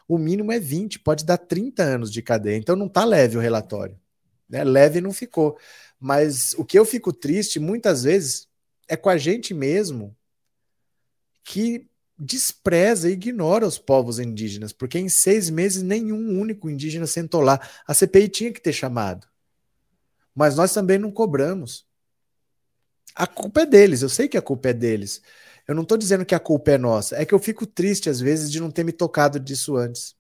[0.07, 2.57] O mínimo é 20, pode dar 30 anos de cadeia.
[2.57, 3.99] Então não está leve o relatório.
[4.49, 4.65] Né?
[4.65, 5.59] Leve não ficou.
[5.99, 8.49] Mas o que eu fico triste muitas vezes
[8.89, 10.17] é com a gente mesmo
[11.43, 11.89] que
[12.19, 17.61] despreza e ignora os povos indígenas, porque em seis meses nenhum único indígena sentou lá.
[17.87, 19.27] A CPI tinha que ter chamado.
[20.35, 21.87] Mas nós também não cobramos.
[23.15, 25.23] A culpa é deles, eu sei que a culpa é deles.
[25.67, 28.21] Eu não estou dizendo que a culpa é nossa, é que eu fico triste às
[28.21, 30.15] vezes de não ter me tocado disso antes.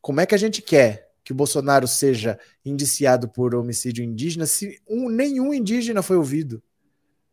[0.00, 4.80] Como é que a gente quer que o Bolsonaro seja indiciado por homicídio indígena se
[4.88, 6.62] um, nenhum indígena foi ouvido.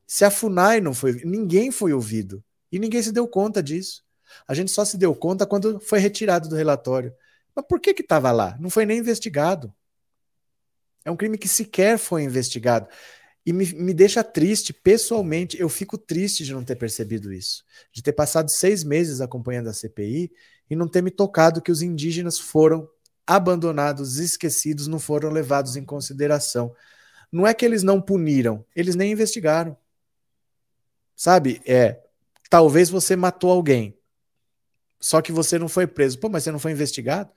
[0.05, 2.43] Se a FUNAI não foi, ninguém foi ouvido.
[2.69, 4.03] E ninguém se deu conta disso.
[4.45, 7.13] A gente só se deu conta quando foi retirado do relatório.
[7.55, 8.57] Mas por que que estava lá?
[8.59, 9.73] Não foi nem investigado.
[11.05, 12.89] É um crime que sequer foi investigado.
[13.45, 17.63] E me, me deixa triste, pessoalmente, eu fico triste de não ter percebido isso.
[17.93, 20.33] De ter passado seis meses acompanhando a CPI
[20.69, 22.89] e não ter me tocado que os indígenas foram
[23.27, 26.75] abandonados, esquecidos, não foram levados em consideração.
[27.31, 29.77] Não é que eles não puniram, eles nem investigaram.
[31.15, 31.61] Sabe?
[31.65, 32.01] É,
[32.49, 33.97] talvez você matou alguém,
[34.99, 36.19] só que você não foi preso.
[36.19, 37.31] Pô, mas você não foi investigado?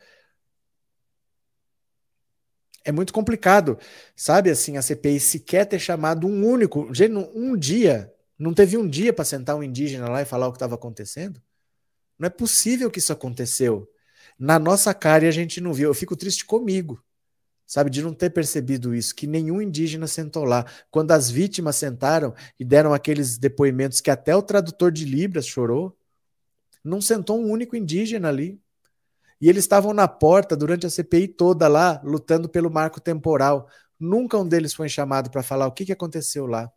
[2.84, 3.78] É muito complicado,
[4.16, 4.50] sabe?
[4.50, 6.90] Assim, a CPI sequer ter chamado um único,
[7.34, 10.56] um dia, não teve um dia para sentar um indígena lá e falar o que
[10.56, 11.42] estava acontecendo.
[12.18, 13.88] Não é possível que isso aconteceu
[14.38, 15.88] na nossa cara e a gente não viu.
[15.88, 17.02] Eu fico triste comigo,
[17.66, 20.64] sabe, de não ter percebido isso, que nenhum indígena sentou lá.
[20.90, 25.96] Quando as vítimas sentaram e deram aqueles depoimentos que até o tradutor de Libras chorou,
[26.84, 28.60] não sentou um único indígena ali.
[29.40, 33.68] E eles estavam na porta durante a CPI toda lá, lutando pelo marco temporal.
[33.98, 36.72] Nunca um deles foi chamado para falar o que, que aconteceu lá.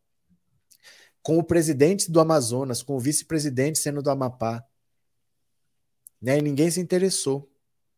[1.24, 4.64] Com o presidente do Amazonas, com o vice-presidente sendo do Amapá.
[6.22, 6.38] Né?
[6.38, 7.51] E ninguém se interessou.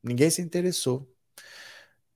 [0.03, 1.09] Ninguém se interessou.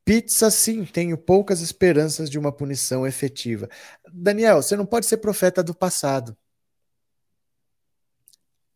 [0.03, 3.69] Pizza, sim, tenho poucas esperanças de uma punição efetiva.
[4.13, 6.37] Daniel, você não pode ser profeta do passado.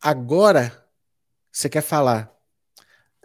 [0.02, 0.86] Agora
[1.52, 2.32] você quer falar.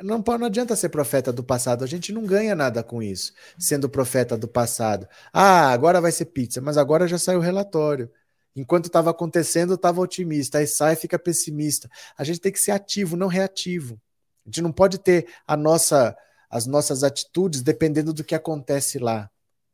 [0.01, 3.89] Não, não adianta ser profeta do passado, a gente não ganha nada com isso, sendo
[3.89, 5.09] profeta do passado.
[5.32, 8.11] Ah, agora vai ser pizza, mas agora já saiu o relatório.
[8.55, 11.89] Enquanto estava acontecendo, estava otimista, aí sai fica pessimista.
[12.16, 14.01] A gente tem que ser ativo, não reativo.
[14.47, 16.16] A gente não pode ter a nossa,
[16.49, 19.28] as nossas atitudes dependendo do que acontece lá.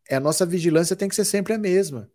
[0.09, 2.11] É, a nossa vigilância tem que ser sempre a mesma.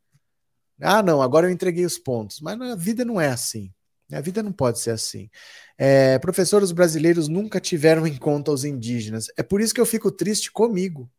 [0.81, 2.41] Ah, não, agora eu entreguei os pontos.
[2.41, 3.71] Mas a vida não é assim.
[4.11, 5.29] A vida não pode ser assim.
[5.77, 9.27] É, professores brasileiros nunca tiveram em conta os indígenas.
[9.37, 11.09] É por isso que eu fico triste comigo.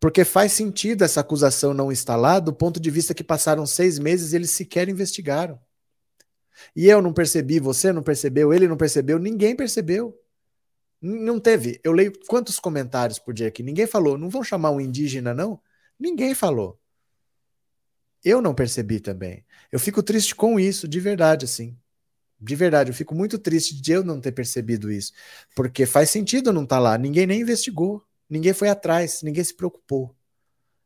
[0.00, 4.32] Porque faz sentido essa acusação não lá, do ponto de vista que passaram seis meses
[4.32, 5.60] e eles sequer investigaram.
[6.74, 10.18] E eu não percebi, você não percebeu, ele não percebeu, ninguém percebeu.
[11.00, 11.80] Não teve.
[11.84, 13.62] Eu leio quantos comentários por dia aqui?
[13.62, 14.18] Ninguém falou.
[14.18, 15.60] Não vão chamar um indígena, não?
[15.98, 16.78] Ninguém falou.
[18.24, 19.44] Eu não percebi também.
[19.70, 21.76] Eu fico triste com isso, de verdade, assim.
[22.40, 25.12] De verdade, eu fico muito triste de eu não ter percebido isso.
[25.54, 26.98] Porque faz sentido não estar tá lá.
[26.98, 28.04] Ninguém nem investigou.
[28.28, 29.22] Ninguém foi atrás.
[29.22, 30.14] Ninguém se preocupou.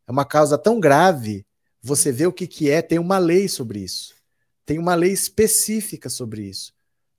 [0.06, 1.46] É uma causa tão grave.
[1.80, 4.14] Você vê o que, que é, tem uma lei sobre isso.
[4.64, 6.72] Tem uma lei específica sobre isso.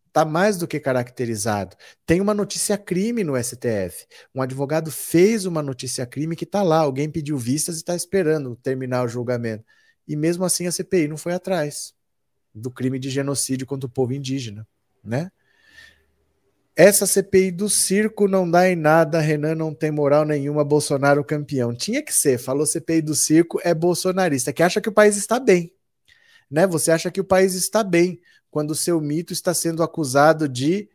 [0.08, 1.76] Está mais do que caracterizado.
[2.06, 4.06] Tem uma notícia crime no STF.
[4.34, 6.78] Um advogado fez uma notícia crime que está lá.
[6.78, 9.66] Alguém pediu vistas e está esperando terminar o julgamento.
[10.08, 11.96] E mesmo assim a CPI não foi atrás
[12.54, 14.68] do crime de genocídio contra o povo indígena,
[15.04, 15.32] né?
[16.76, 21.74] Essa CPI do circo não dá em nada, Renan não tem moral nenhuma, Bolsonaro campeão.
[21.74, 25.40] Tinha que ser, falou CPI do circo, é bolsonarista, que acha que o país está
[25.40, 25.73] bem.
[26.50, 26.66] Né?
[26.68, 30.90] Você acha que o país está bem quando o seu mito está sendo acusado de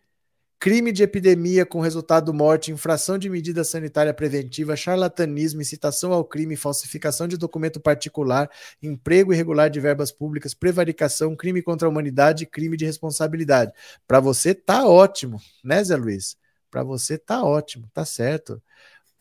[0.58, 6.56] crime de epidemia com resultado morte, infração de medida sanitária preventiva, charlatanismo, incitação ao crime,
[6.56, 8.50] falsificação de documento particular,
[8.82, 13.72] emprego irregular de verbas públicas, prevaricação, crime contra a humanidade, crime de responsabilidade.
[14.06, 16.36] Para você tá ótimo, né, Zé Luiz?
[16.70, 18.60] Para você tá ótimo, tá certo.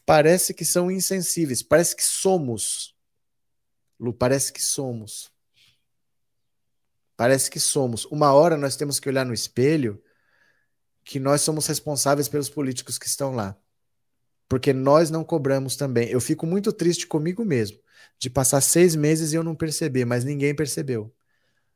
[0.05, 2.95] Parece que são insensíveis, parece que somos.
[3.99, 5.31] Lu, parece que somos.
[7.17, 8.05] Parece que somos.
[8.05, 10.01] Uma hora nós temos que olhar no espelho
[11.03, 13.57] que nós somos responsáveis pelos políticos que estão lá.
[14.47, 16.07] Porque nós não cobramos também.
[16.09, 17.79] Eu fico muito triste comigo mesmo
[18.19, 21.13] de passar seis meses e eu não perceber, mas ninguém percebeu.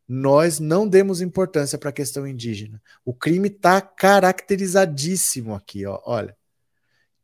[0.08, 2.82] Nós não demos importância para a questão indígena.
[3.04, 6.02] O crime está caracterizadíssimo aqui, ó.
[6.06, 6.36] Olha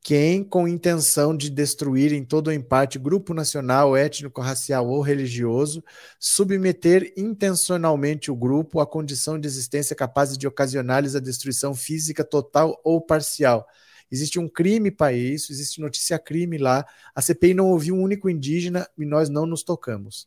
[0.08, 5.01] quem, com intenção de destruir em todo ou em parte grupo nacional, étnico, racial ou
[5.01, 5.84] religioso,
[6.18, 12.80] submeter intencionalmente o grupo à condição de existência capaz de ocasionar-lhes a destruição física total
[12.86, 13.68] ou parcial.
[14.10, 16.86] Existe um crime para isso, existe notícia crime lá.
[17.14, 20.26] A CPI não ouviu um único indígena e nós não nos tocamos.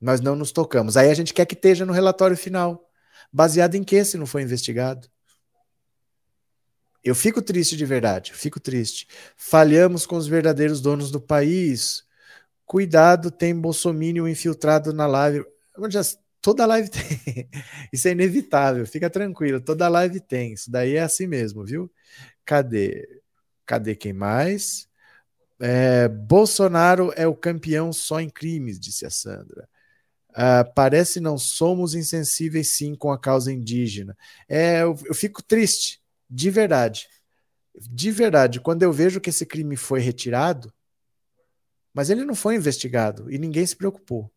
[0.00, 0.96] Nós não nos tocamos.
[0.96, 2.88] Aí a gente quer que esteja no relatório final.
[3.30, 5.06] Baseado em que se não foi investigado?
[7.04, 9.06] Eu fico triste de verdade, eu fico triste.
[9.36, 12.02] Falhamos com os verdadeiros donos do país.
[12.64, 15.44] Cuidado, tem bolsomínio infiltrado na live.
[16.40, 17.48] Toda live tem.
[17.92, 19.60] Isso é inevitável, fica tranquilo.
[19.60, 20.54] Toda live tem.
[20.54, 21.92] Isso daí é assim mesmo, viu?
[22.44, 23.06] Cadê?
[23.66, 24.88] Cadê quem mais?
[25.60, 29.68] É, Bolsonaro é o campeão só em crimes, disse a Sandra.
[30.30, 34.16] Uh, parece não somos insensíveis sim com a causa indígena.
[34.48, 36.03] É, eu, eu fico triste
[36.34, 37.08] de verdade.
[37.76, 40.72] De verdade, quando eu vejo que esse crime foi retirado,
[41.92, 44.28] mas ele não foi investigado e ninguém se preocupou.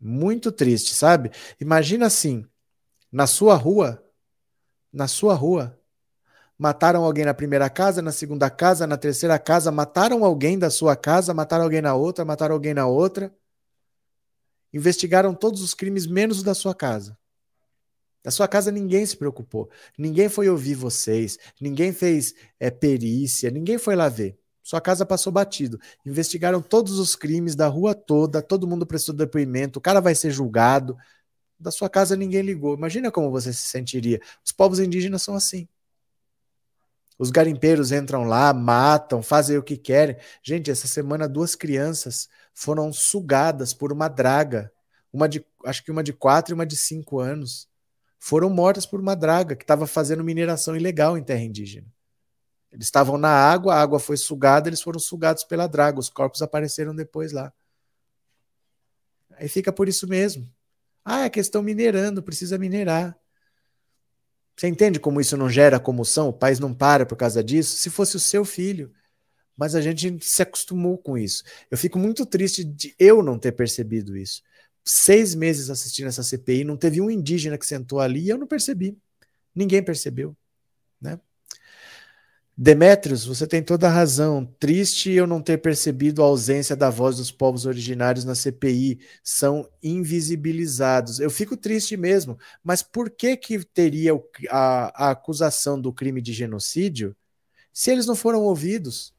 [0.00, 1.30] Muito triste, sabe?
[1.60, 2.46] Imagina assim,
[3.12, 4.02] na sua rua,
[4.90, 5.78] na sua rua,
[6.56, 10.96] mataram alguém na primeira casa, na segunda casa, na terceira casa, mataram alguém da sua
[10.96, 13.34] casa, mataram alguém na outra, mataram alguém na outra.
[14.72, 17.18] Investigaram todos os crimes menos o da sua casa.
[18.24, 23.78] Na sua casa ninguém se preocupou, ninguém foi ouvir vocês, ninguém fez é, perícia, ninguém
[23.78, 24.38] foi lá ver.
[24.62, 25.80] Sua casa passou batido.
[26.04, 30.30] Investigaram todos os crimes da rua toda, todo mundo prestou depoimento, o cara vai ser
[30.30, 30.94] julgado.
[31.58, 32.74] Da sua casa ninguém ligou.
[32.74, 34.20] Imagina como você se sentiria.
[34.44, 35.66] Os povos indígenas são assim.
[37.18, 40.16] Os garimpeiros entram lá, matam, fazem o que querem.
[40.42, 44.70] Gente, essa semana duas crianças foram sugadas por uma draga.
[45.10, 47.67] Uma de, acho que uma de quatro e uma de cinco anos
[48.18, 51.86] foram mortas por uma draga que estava fazendo mineração ilegal em terra indígena.
[52.70, 56.42] Eles estavam na água, a água foi sugada, eles foram sugados pela draga, os corpos
[56.42, 57.52] apareceram depois lá.
[59.36, 60.46] Aí fica por isso mesmo.
[61.04, 63.16] Ah, é questão minerando, precisa minerar.
[64.54, 66.28] Você entende como isso não gera comoção?
[66.28, 67.76] O país não para por causa disso?
[67.76, 68.92] Se fosse o seu filho.
[69.56, 71.44] Mas a gente se acostumou com isso.
[71.70, 74.42] Eu fico muito triste de eu não ter percebido isso
[74.88, 78.46] seis meses assistindo essa CPI, não teve um indígena que sentou ali e eu não
[78.46, 78.96] percebi.
[79.54, 80.36] Ninguém percebeu,
[81.00, 81.20] né?
[82.60, 84.44] Demetrios, você tem toda a razão.
[84.58, 88.98] Triste eu não ter percebido a ausência da voz dos povos originários na CPI.
[89.22, 91.20] São invisibilizados.
[91.20, 92.36] Eu fico triste mesmo.
[92.64, 94.12] Mas por que que teria
[94.50, 97.14] a, a acusação do crime de genocídio
[97.72, 99.14] se eles não foram ouvidos?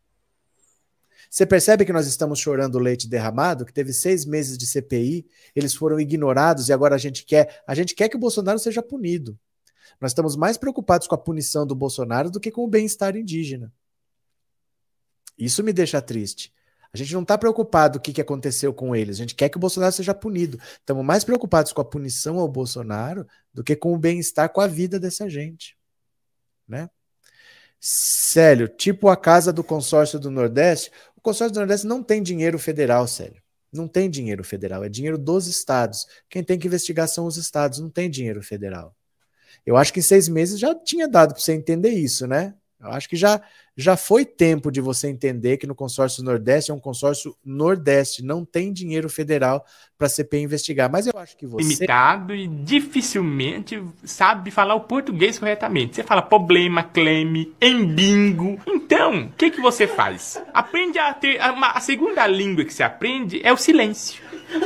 [1.30, 5.76] Você percebe que nós estamos chorando leite derramado, que teve seis meses de CPI, eles
[5.76, 9.38] foram ignorados e agora a gente quer, a gente quer que o Bolsonaro seja punido.
[10.02, 13.72] Nós estamos mais preocupados com a punição do Bolsonaro do que com o bem-estar indígena.
[15.38, 16.52] Isso me deixa triste.
[16.92, 19.18] A gente não está preocupado com o que, aconteceu com eles.
[19.18, 20.60] A gente quer que o Bolsonaro seja punido.
[20.80, 24.68] Estamos mais preocupados com a punição ao Bolsonaro do que com o bem-estar, com a
[24.68, 25.78] vida dessa gente.
[26.68, 26.90] Né?
[27.80, 32.58] Célio, tipo a casa do consórcio do Nordeste, o consórcio do Nordeste não tem dinheiro
[32.58, 33.42] federal, Célio.
[33.74, 36.08] Não tem dinheiro federal, é dinheiro dos estados.
[36.30, 38.96] Quem tem que investigar são os estados, não tem dinheiro federal.
[39.66, 42.56] Eu acho que em seis meses já tinha dado para você entender isso, né?
[42.80, 43.42] Eu acho que já,
[43.80, 48.44] já foi tempo de você entender que no consórcio Nordeste é um consórcio Nordeste, não
[48.44, 49.66] tem dinheiro federal
[49.98, 50.92] para a CPI investigar.
[50.92, 51.64] Mas eu acho que você.
[51.64, 55.96] Limitado e dificilmente sabe falar o português corretamente.
[55.96, 58.60] Você fala problema, claim, embingo.
[58.68, 60.42] Então, o que, que você faz?
[60.54, 61.40] Aprende a ter.
[61.40, 64.22] A, a segunda língua que você aprende é o silêncio.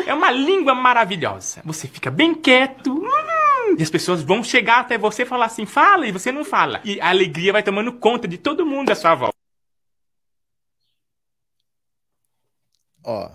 [0.07, 1.61] É uma língua maravilhosa.
[1.66, 2.91] Você fica bem quieto.
[2.93, 6.45] Hum, e as pessoas vão chegar até você e falar assim: fala, e você não
[6.45, 6.80] fala.
[6.84, 9.03] E a alegria vai tomando conta de todo mundo à sua
[13.04, 13.30] Ó,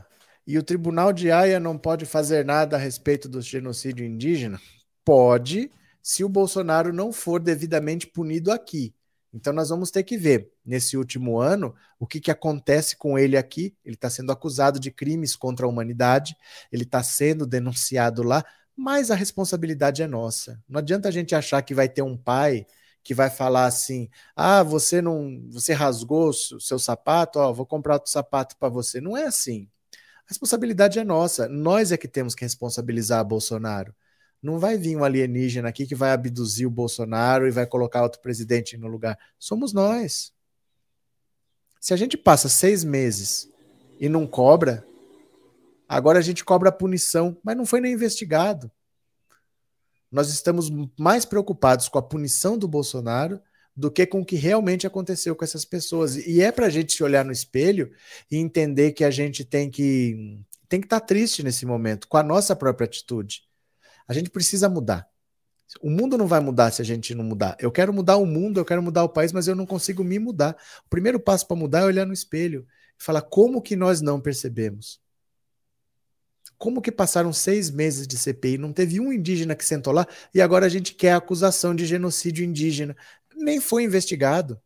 [0.47, 4.59] e o Tribunal de Haia não pode fazer nada a respeito do genocídio indígena?
[5.05, 5.71] Pode,
[6.03, 8.95] se o Bolsonaro não for devidamente punido aqui.
[9.33, 13.37] Então nós vamos ter que ver nesse último ano o que, que acontece com ele
[13.37, 13.77] aqui.
[13.85, 16.35] Ele está sendo acusado de crimes contra a humanidade,
[16.73, 18.43] ele está sendo denunciado lá,
[18.75, 20.63] mas a responsabilidade é nossa.
[20.67, 22.67] Não adianta a gente achar que vai ter um pai
[23.09, 27.95] que vai falar assim: ah, você não, você rasgou o seu sapato, ó, vou comprar
[27.95, 29.01] outro sapato para você.
[29.01, 29.67] Não é assim.
[29.93, 31.49] A responsabilidade é nossa.
[31.49, 33.95] Nós é que temos que responsabilizar Bolsonaro.
[34.43, 38.21] Não vai vir um alienígena aqui que vai abduzir o Bolsonaro e vai colocar outro
[38.21, 39.19] presidente no lugar.
[39.39, 40.31] Somos nós.
[41.81, 43.49] Se a gente passa seis meses
[43.99, 44.87] e não cobra,
[45.89, 48.71] agora a gente cobra a punição, mas não foi nem investigado.
[50.11, 53.41] Nós estamos mais preocupados com a punição do Bolsonaro
[53.79, 56.17] do que com o que realmente aconteceu com essas pessoas.
[56.17, 57.93] E é para a gente se olhar no espelho
[58.29, 62.17] e entender que a gente tem que tem que estar tá triste nesse momento com
[62.17, 63.43] a nossa própria atitude.
[64.07, 65.09] A gente precisa mudar.
[65.81, 67.57] O mundo não vai mudar se a gente não mudar.
[67.61, 70.19] Eu quero mudar o mundo, eu quero mudar o país, mas eu não consigo me
[70.19, 70.57] mudar.
[70.87, 72.67] O primeiro passo para mudar é olhar no espelho
[72.99, 75.01] e falar como que nós não percebemos.
[76.59, 80.41] Como que passaram seis meses de CPI, não teve um indígena que sentou lá e
[80.41, 82.97] agora a gente quer acusação de genocídio indígena.
[83.37, 84.61] Nem foi investigado.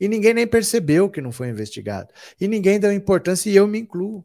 [0.00, 2.12] E ninguém nem percebeu que não foi investigado.
[2.40, 4.24] E ninguém deu importância e eu me incluo.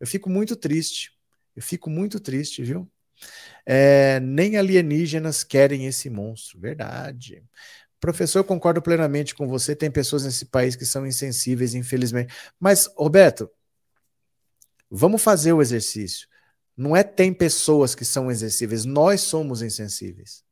[0.00, 1.12] Eu fico muito triste.
[1.54, 2.90] Eu fico muito triste, viu?
[3.66, 6.58] É, nem alienígenas querem esse monstro.
[6.58, 7.44] Verdade.
[8.00, 9.76] Professor, concordo plenamente com você.
[9.76, 12.34] Tem pessoas nesse país que são insensíveis, infelizmente.
[12.58, 13.50] Mas, Roberto,
[14.90, 16.28] vamos fazer o exercício.
[16.76, 20.42] Não é tem pessoas que são insensíveis, nós somos insensíveis.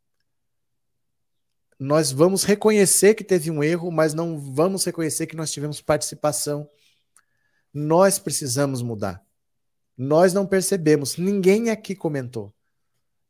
[1.78, 6.68] Nós vamos reconhecer que teve um erro, mas não vamos reconhecer que nós tivemos participação.
[7.72, 9.24] Nós precisamos mudar.
[9.96, 12.52] Nós não percebemos, ninguém aqui comentou.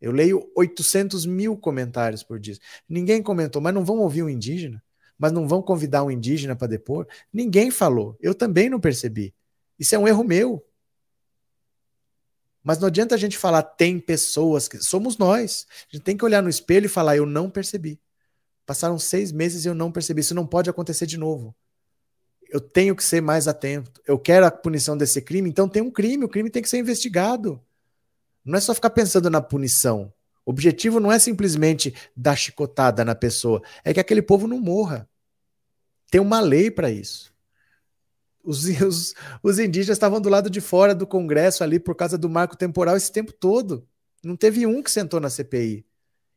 [0.01, 2.57] Eu leio 800 mil comentários por dia.
[2.89, 4.83] Ninguém comentou, mas não vão ouvir um indígena?
[5.19, 7.07] Mas não vão convidar um indígena para depor?
[7.33, 8.17] Ninguém falou.
[8.21, 9.35] Eu também não percebi.
[9.79, 10.65] Isso é um erro meu.
[12.63, 14.79] Mas não adianta a gente falar tem pessoas que.
[14.79, 15.67] Somos nós.
[15.93, 18.01] A gente tem que olhar no espelho e falar, eu não percebi.
[18.67, 20.21] Passaram seis meses e eu não percebi.
[20.21, 21.55] Isso não pode acontecer de novo.
[22.51, 24.01] Eu tenho que ser mais atento.
[24.07, 26.25] Eu quero a punição desse crime, então tem um crime.
[26.25, 27.63] O crime tem que ser investigado.
[28.45, 30.13] Não é só ficar pensando na punição.
[30.49, 35.07] O objetivo não é simplesmente dar chicotada na pessoa, é que aquele povo não morra.
[36.11, 37.31] Tem uma lei para isso.
[38.49, 42.29] Os, os, os, indígenas estavam do lado de fora do Congresso ali por causa do
[42.29, 43.87] marco temporal esse tempo todo.
[44.25, 45.85] Não teve um que sentou na CPI.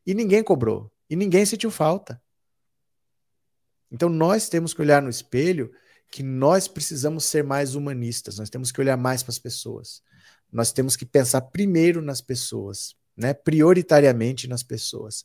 [0.06, 0.90] E ninguém cobrou.
[1.08, 2.20] E ninguém sentiu falta.
[3.90, 5.72] Então nós temos que olhar no espelho
[6.10, 10.02] que nós precisamos ser mais humanistas, nós temos que olhar mais para as pessoas
[10.52, 13.32] nós temos que pensar primeiro nas pessoas, né?
[13.32, 15.24] prioritariamente nas pessoas.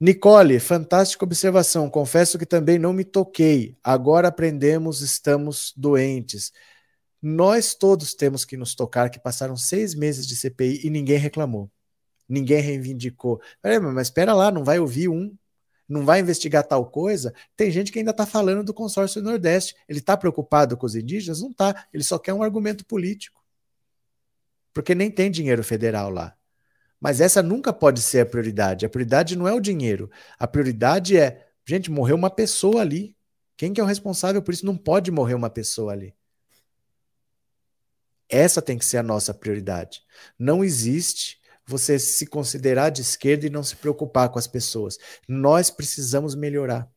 [0.00, 1.90] Nicole, fantástica observação.
[1.90, 3.76] Confesso que também não me toquei.
[3.82, 6.52] Agora aprendemos, estamos doentes.
[7.20, 11.70] Nós todos temos que nos tocar, que passaram seis meses de CPI e ninguém reclamou.
[12.28, 13.40] Ninguém reivindicou.
[13.92, 15.36] Mas espera lá, não vai ouvir um,
[15.88, 17.34] não vai investigar tal coisa.
[17.56, 19.74] Tem gente que ainda está falando do consórcio Nordeste.
[19.88, 21.40] Ele está preocupado com os indígenas?
[21.40, 21.86] Não está.
[21.92, 23.38] Ele só quer um argumento político
[24.78, 26.37] porque nem tem dinheiro federal lá.
[27.00, 28.84] Mas essa nunca pode ser a prioridade.
[28.84, 30.10] A prioridade não é o dinheiro.
[30.38, 33.16] A prioridade é, gente, morreu uma pessoa ali.
[33.56, 34.66] Quem que é o responsável por isso?
[34.66, 36.14] Não pode morrer uma pessoa ali.
[38.28, 40.02] Essa tem que ser a nossa prioridade.
[40.38, 44.98] Não existe você se considerar de esquerda e não se preocupar com as pessoas.
[45.26, 46.90] Nós precisamos melhorar.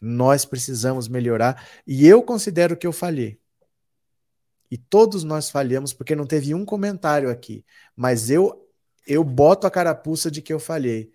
[0.00, 1.66] Nós precisamos melhorar.
[1.86, 3.38] E eu considero que eu falhei.
[4.70, 7.64] E todos nós falhamos porque não teve um comentário aqui.
[7.94, 8.63] Mas eu
[9.06, 11.12] eu boto a carapuça de que eu falhei.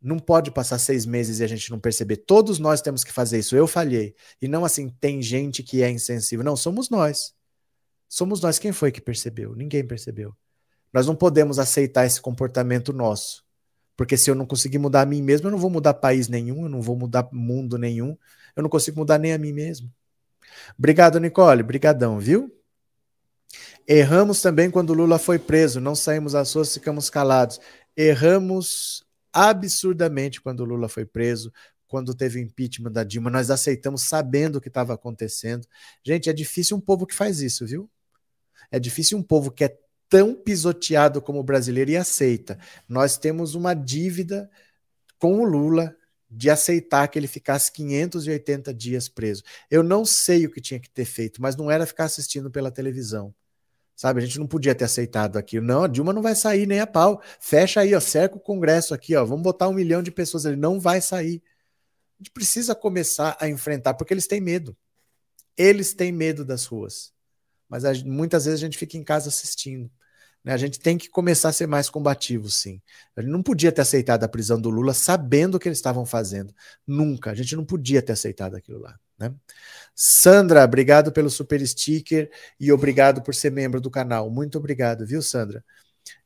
[0.00, 2.16] Não pode passar seis meses e a gente não perceber.
[2.16, 3.54] Todos nós temos que fazer isso.
[3.54, 4.14] Eu falhei.
[4.40, 6.44] E não assim, tem gente que é insensível.
[6.44, 7.34] Não, somos nós.
[8.08, 8.58] Somos nós.
[8.58, 9.54] Quem foi que percebeu?
[9.54, 10.34] Ninguém percebeu.
[10.92, 13.44] Nós não podemos aceitar esse comportamento nosso.
[13.96, 16.64] Porque se eu não conseguir mudar a mim mesmo, eu não vou mudar país nenhum,
[16.64, 18.16] eu não vou mudar mundo nenhum,
[18.56, 19.90] eu não consigo mudar nem a mim mesmo.
[20.78, 21.62] Obrigado, Nicole.
[21.62, 22.52] Brigadão, viu?
[23.86, 27.58] Erramos também quando Lula foi preso, não saímos às ruas, ficamos calados.
[27.96, 31.52] Erramos absurdamente quando Lula foi preso,
[31.86, 35.66] quando teve impeachment da Dilma, nós aceitamos sabendo o que estava acontecendo.
[36.02, 37.90] Gente, é difícil um povo que faz isso, viu?
[38.70, 39.76] É difícil um povo que é
[40.08, 42.58] tão pisoteado como o brasileiro e aceita.
[42.88, 44.50] Nós temos uma dívida
[45.18, 45.94] com o Lula
[46.34, 49.42] de aceitar que ele ficasse 580 dias preso.
[49.70, 52.70] Eu não sei o que tinha que ter feito, mas não era ficar assistindo pela
[52.70, 53.34] televisão.
[53.94, 55.66] Sabe, a gente não podia ter aceitado aquilo.
[55.66, 57.22] Não, a Dilma não vai sair nem a pau.
[57.38, 59.24] Fecha aí, ó, cerca o Congresso aqui, ó.
[59.24, 60.46] Vamos botar um milhão de pessoas.
[60.46, 61.42] Ele não vai sair.
[62.18, 64.74] A gente precisa começar a enfrentar, porque eles têm medo.
[65.56, 67.12] Eles têm medo das ruas.
[67.68, 69.90] Mas a, muitas vezes a gente fica em casa assistindo.
[70.44, 70.52] Né?
[70.52, 72.80] A gente tem que começar a ser mais combativo, sim.
[73.16, 76.54] Gente não podia ter aceitado a prisão do Lula sabendo o que eles estavam fazendo.
[76.86, 77.30] Nunca.
[77.30, 78.98] A gente não podia ter aceitado aquilo lá.
[79.18, 79.32] Né?
[79.94, 84.30] Sandra, obrigado pelo super sticker e obrigado por ser membro do canal.
[84.30, 85.64] Muito obrigado, viu, Sandra?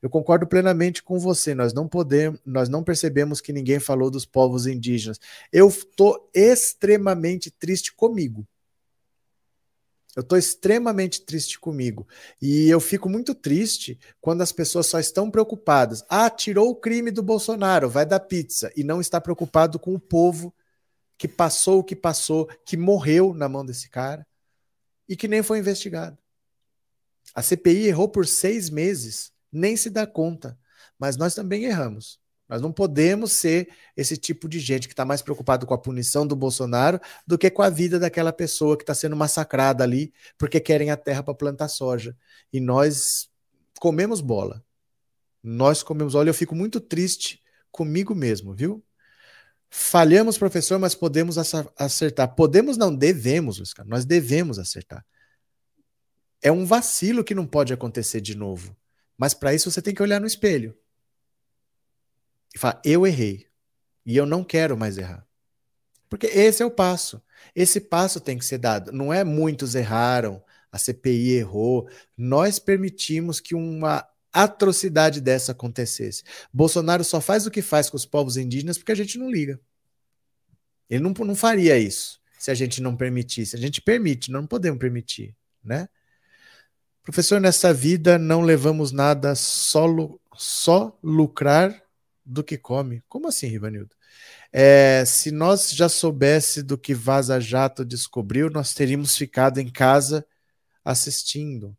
[0.01, 1.55] Eu concordo plenamente com você.
[1.55, 5.21] Nós não podemos, nós não percebemos que ninguém falou dos povos indígenas.
[5.53, 8.47] Eu estou extremamente triste comigo.
[10.17, 12.09] Eu estou extremamente triste comigo.
[12.41, 16.03] E eu fico muito triste quando as pessoas só estão preocupadas.
[16.09, 18.73] Ah, tirou o crime do Bolsonaro, vai dar pizza.
[18.75, 20.55] E não está preocupado com o povo
[21.19, 24.27] que passou o que passou, que morreu na mão desse cara
[25.07, 26.17] e que nem foi investigado.
[27.35, 30.59] A CPI errou por seis meses, nem se dá conta.
[30.99, 32.19] Mas nós também erramos.
[32.49, 36.27] Nós não podemos ser esse tipo de gente que está mais preocupado com a punição
[36.27, 40.61] do Bolsonaro do que com a vida daquela pessoa que está sendo massacrada ali porque
[40.61, 42.17] querem a terra para plantar soja.
[42.53, 43.29] E nós
[43.81, 44.65] comemos bola.
[45.43, 46.15] Nós comemos.
[46.15, 47.43] Olha, eu fico muito triste
[47.73, 48.83] comigo mesmo, viu?
[49.69, 51.37] Falhamos, professor, mas podemos
[51.77, 52.35] acertar.
[52.35, 53.87] Podemos, não, devemos, Oscar.
[53.87, 55.05] Nós devemos acertar.
[56.41, 58.77] É um vacilo que não pode acontecer de novo.
[59.19, 60.77] Mas para isso você tem que olhar no espelho
[62.57, 63.47] e falar: eu errei.
[64.05, 65.27] E eu não quero mais errar.
[66.09, 67.23] Porque esse é o passo.
[67.55, 68.93] Esse passo tem que ser dado.
[68.93, 70.43] Não é muitos erraram,
[70.73, 71.89] a CPI errou.
[72.17, 76.23] Nós permitimos que uma atrocidade dessa acontecesse.
[76.53, 79.61] Bolsonaro só faz o que faz com os povos indígenas porque a gente não liga.
[80.89, 83.57] Ele não, não faria isso se a gente não permitisse.
[83.57, 85.35] A gente permite, não podemos permitir,
[85.65, 85.89] né?
[87.03, 89.87] Professor, nessa vida não levamos nada, só,
[90.35, 91.86] só lucrar
[92.27, 93.03] do que come.
[93.09, 93.95] Como assim, Rivanildo?
[94.53, 100.27] É, se nós já soubesse do que Vaza Jato descobriu, nós teríamos ficado em casa
[100.85, 101.77] assistindo.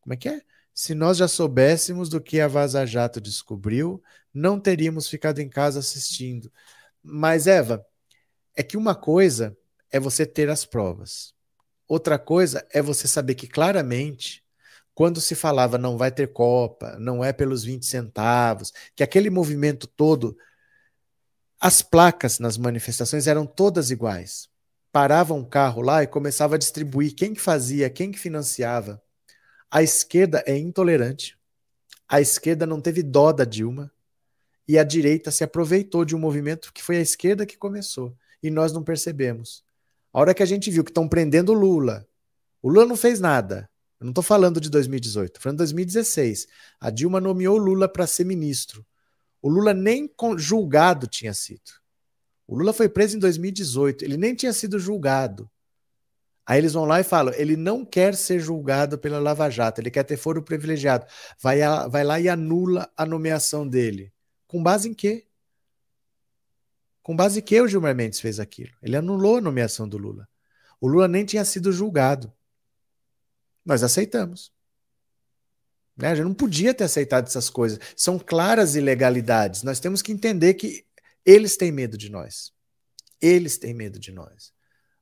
[0.00, 0.42] Como é que é?
[0.72, 4.02] Se nós já soubéssemos do que a Vaza Jato descobriu,
[4.32, 6.52] não teríamos ficado em casa assistindo.
[7.02, 7.84] Mas, Eva,
[8.54, 9.56] é que uma coisa
[9.90, 11.34] é você ter as provas.
[11.88, 14.44] Outra coisa é você saber que claramente,
[14.96, 19.86] quando se falava não vai ter Copa, não é pelos 20 centavos, que aquele movimento
[19.86, 20.34] todo,
[21.60, 24.48] as placas nas manifestações eram todas iguais.
[24.90, 29.02] Parava um carro lá e começava a distribuir quem que fazia, quem que financiava.
[29.70, 31.38] A esquerda é intolerante.
[32.08, 33.92] A esquerda não teve dó da Dilma
[34.66, 38.50] e a direita se aproveitou de um movimento que foi a esquerda que começou e
[38.50, 39.62] nós não percebemos.
[40.10, 42.08] A hora que a gente viu que estão prendendo o Lula,
[42.62, 43.68] o Lula não fez nada.
[43.98, 46.46] Eu não estou falando de 2018, estou falando de 2016.
[46.80, 48.84] A Dilma nomeou Lula para ser ministro.
[49.40, 51.72] O Lula nem julgado tinha sido.
[52.46, 55.50] O Lula foi preso em 2018, ele nem tinha sido julgado.
[56.46, 59.90] Aí eles vão lá e falam: ele não quer ser julgado pela Lava Jato, ele
[59.90, 61.04] quer ter foro privilegiado.
[61.40, 64.12] Vai, a, vai lá e anula a nomeação dele.
[64.46, 65.26] Com base em quê?
[67.02, 68.72] Com base em que o Gilmar Mendes fez aquilo?
[68.80, 70.28] Ele anulou a nomeação do Lula.
[70.80, 72.32] O Lula nem tinha sido julgado.
[73.66, 74.52] Nós aceitamos.
[75.96, 76.08] Né?
[76.08, 77.80] A gente não podia ter aceitado essas coisas.
[77.96, 79.64] São claras ilegalidades.
[79.64, 80.86] Nós temos que entender que
[81.24, 82.52] eles têm medo de nós.
[83.20, 84.52] Eles têm medo de nós.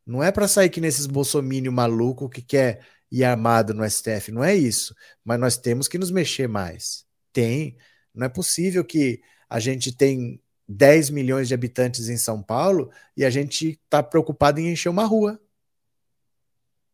[0.07, 4.43] Não é para sair que nesses bolsomínio maluco que quer ir armado no STF, não
[4.43, 4.95] é isso.
[5.23, 7.05] Mas nós temos que nos mexer mais.
[7.33, 7.77] Tem.
[8.15, 13.25] Não é possível que a gente tem 10 milhões de habitantes em São Paulo e
[13.25, 15.41] a gente está preocupado em encher uma rua.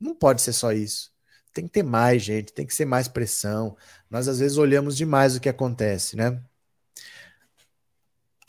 [0.00, 1.12] Não pode ser só isso.
[1.52, 3.76] Tem que ter mais gente, tem que ser mais pressão.
[4.08, 6.40] Nós às vezes olhamos demais o que acontece, né?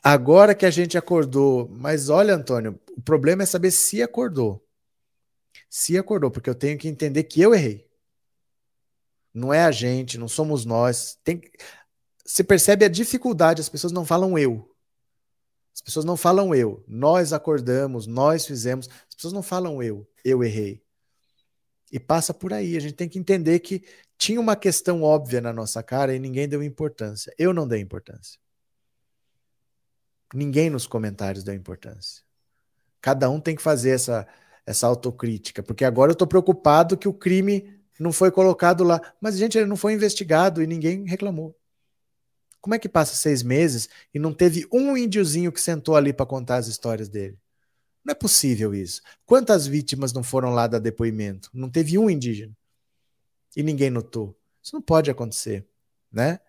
[0.04, 4.66] Agora que a gente acordou, mas olha, Antônio, o problema é saber se acordou.
[5.70, 7.88] Se acordou, porque eu tenho que entender que eu errei.
[9.34, 11.18] Não é a gente, não somos nós.
[11.24, 11.41] Tem
[12.26, 14.70] você percebe a dificuldade, as pessoas não falam eu.
[15.74, 16.84] As pessoas não falam eu.
[16.88, 18.88] Nós acordamos, nós fizemos.
[19.10, 20.08] As pessoas não falam eu.
[20.24, 20.82] Eu errei.
[21.92, 22.78] E passa por aí.
[22.78, 23.84] A gente tem que entender que
[24.18, 27.34] tinha uma questão óbvia na nossa cara e ninguém deu importância.
[27.38, 28.39] Eu não dei importância.
[30.34, 32.24] Ninguém nos comentários deu importância.
[33.02, 34.28] Cada um tem que fazer essa,
[34.66, 39.02] essa autocrítica, porque agora eu estou preocupado que o crime não foi colocado lá.
[39.20, 41.56] Mas, gente, ele não foi investigado e ninguém reclamou.
[42.62, 46.28] Como é que passa seis meses e não teve um índiozinho que sentou ali para
[46.28, 47.41] contar as histórias dele?
[48.04, 49.02] Não é possível isso.
[49.26, 51.49] Quantas vítimas não foram lá dar depoimento?
[51.54, 52.56] Não teve um indígena.
[53.56, 54.38] E ninguém notou.
[54.62, 55.68] Isso não pode acontecer,
[56.12, 56.39] né?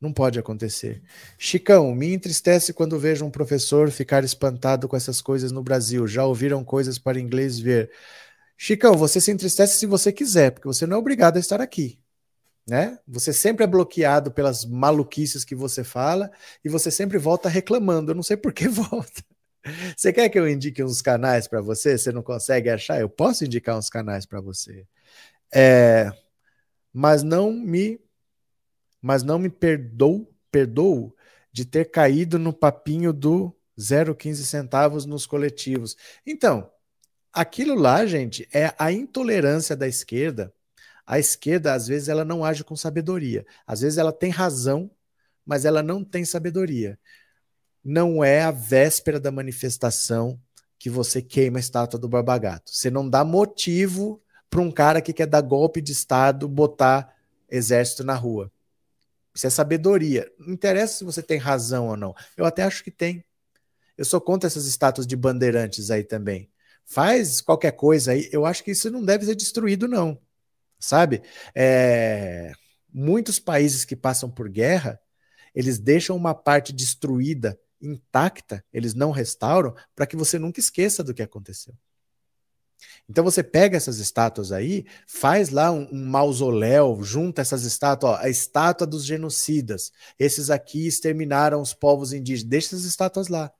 [0.00, 1.02] Não pode acontecer.
[1.38, 6.06] Chicão, me entristece quando vejo um professor ficar espantado com essas coisas no Brasil.
[6.06, 7.90] Já ouviram coisas para inglês ver?
[8.56, 11.98] Chicão, você se entristece se você quiser, porque você não é obrigado a estar aqui
[12.66, 12.98] né?
[13.06, 16.30] Você sempre é bloqueado pelas maluquices que você fala
[16.64, 18.10] e você sempre volta reclamando.
[18.10, 19.22] Eu não sei por que volta.
[19.96, 21.96] Você quer que eu indique uns canais para você?
[21.98, 23.00] Você não consegue achar?
[23.00, 24.86] Eu posso indicar uns canais para você.
[25.54, 26.10] É,
[26.92, 28.00] mas não me
[29.00, 31.14] mas não me perdoo, perdoo
[31.52, 35.96] de ter caído no papinho do 0,15 centavos nos coletivos.
[36.26, 36.68] Então,
[37.32, 40.52] aquilo lá, gente, é a intolerância da esquerda
[41.06, 43.46] a esquerda, às vezes, ela não age com sabedoria.
[43.66, 44.90] Às vezes ela tem razão,
[45.44, 46.98] mas ela não tem sabedoria.
[47.86, 50.40] Não é a véspera da manifestação
[50.78, 52.74] que você queima a estátua do Barbagato.
[52.74, 57.14] Você não dá motivo para um cara que quer dar golpe de Estado botar
[57.48, 58.50] exército na rua.
[59.34, 60.30] Isso é sabedoria.
[60.38, 62.14] Não interessa se você tem razão ou não.
[62.36, 63.24] Eu até acho que tem.
[63.96, 66.50] Eu sou contra essas estátuas de bandeirantes aí também.
[66.84, 68.28] Faz qualquer coisa aí.
[68.32, 70.18] Eu acho que isso não deve ser destruído, não
[70.78, 71.22] sabe?
[71.54, 72.52] É,
[72.92, 75.00] muitos países que passam por guerra,
[75.54, 81.14] eles deixam uma parte destruída, intacta, eles não restauram, para que você nunca esqueça do
[81.14, 81.74] que aconteceu.
[83.08, 88.16] Então você pega essas estátuas aí, faz lá um, um mausoléu, junta essas estátuas, ó,
[88.16, 89.92] a estátua dos genocidas.
[90.18, 92.50] Esses aqui exterminaram os povos indígenas.
[92.50, 93.52] Deixa essas estátuas lá.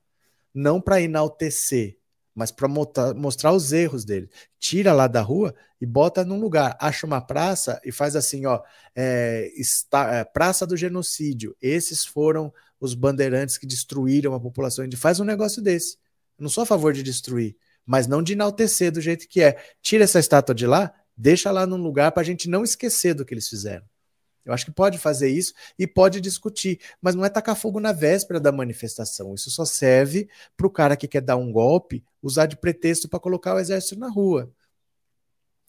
[0.53, 1.97] Não para enaltecer,
[2.35, 4.29] mas para mostrar os erros dele.
[4.59, 6.77] Tira lá da rua e bota num lugar.
[6.79, 8.61] Acha uma praça e faz assim, ó,
[8.95, 11.55] é, está, é, Praça do Genocídio.
[11.61, 15.01] Esses foram os bandeirantes que destruíram a população indígena.
[15.01, 15.97] Faz um negócio desse.
[16.37, 17.55] Eu não sou a favor de destruir,
[17.85, 19.57] mas não de enaltecer do jeito que é.
[19.81, 23.25] Tira essa estátua de lá, deixa lá num lugar para a gente não esquecer do
[23.25, 23.85] que eles fizeram.
[24.47, 27.91] Eu acho que pode fazer isso e pode discutir, mas não é tacar fogo na
[27.91, 29.35] véspera da manifestação.
[29.35, 33.19] Isso só serve para o cara que quer dar um golpe usar de pretexto para
[33.19, 34.49] colocar o exército na rua.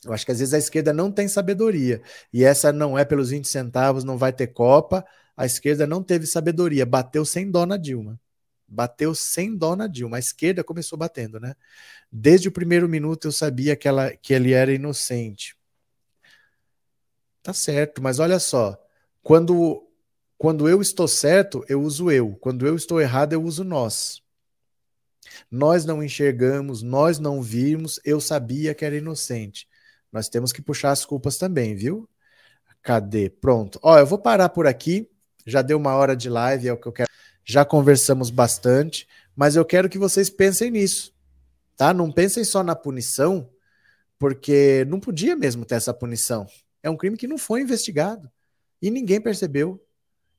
[0.05, 2.01] Eu acho que às vezes a esquerda não tem sabedoria.
[2.33, 5.05] E essa não é pelos 20 centavos, não vai ter Copa.
[5.39, 8.21] A esquerda não teve sabedoria, bateu sem dó na Dilma.
[8.67, 10.17] Bateu sem dó na Dilma.
[10.17, 11.55] A esquerda começou batendo, né?
[12.11, 15.57] Desde o primeiro minuto eu sabia que, ela, que ele era inocente.
[17.41, 18.77] Tá certo, mas olha só.
[19.23, 19.89] Quando,
[20.37, 22.37] quando eu estou certo, eu uso eu.
[22.41, 24.21] Quando eu estou errado, eu uso nós.
[25.49, 29.69] Nós não enxergamos, nós não vimos, eu sabia que era inocente.
[30.11, 32.09] Nós temos que puxar as culpas também, viu?
[32.83, 33.31] Cadê?
[33.31, 33.79] Pronto.
[33.85, 35.09] Ó, eu vou parar por aqui.
[35.49, 37.09] Já deu uma hora de live, é o que eu quero.
[37.45, 41.15] Já conversamos bastante, mas eu quero que vocês pensem nisso,
[41.77, 41.95] tá?
[41.95, 43.49] Não pensem só na punição,
[44.19, 46.47] porque não podia mesmo ter essa punição.
[46.83, 48.31] É um crime que não foi investigado
[48.83, 49.83] e ninguém percebeu.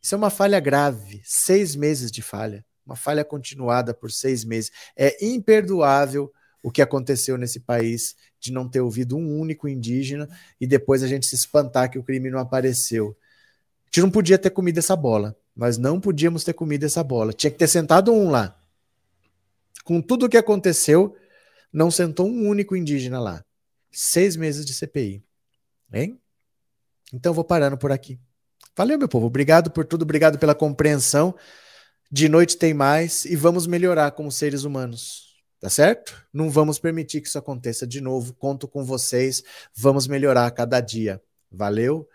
[0.01, 4.71] Isso é uma falha grave, seis meses de falha, uma falha continuada por seis meses.
[4.95, 6.31] É imperdoável
[6.61, 10.29] o que aconteceu nesse país de não ter ouvido um único indígena
[10.59, 13.17] e depois a gente se espantar que o crime não apareceu.
[13.89, 15.35] A gente não podia ter comido essa bola.
[15.55, 17.33] Nós não podíamos ter comido essa bola.
[17.33, 18.55] Tinha que ter sentado um lá.
[19.83, 21.15] Com tudo o que aconteceu,
[21.73, 23.43] não sentou um único indígena lá.
[23.91, 25.23] Seis meses de CPI.
[25.91, 26.21] Hein?
[27.11, 28.19] Então vou parando por aqui.
[28.77, 29.25] Valeu, meu povo.
[29.25, 31.35] Obrigado por tudo, obrigado pela compreensão.
[32.11, 35.35] De noite tem mais e vamos melhorar como seres humanos.
[35.59, 36.23] Tá certo?
[36.31, 38.33] Não vamos permitir que isso aconteça de novo.
[38.33, 39.43] Conto com vocês.
[39.75, 41.19] Vamos melhorar a cada dia.
[41.51, 42.07] Valeu?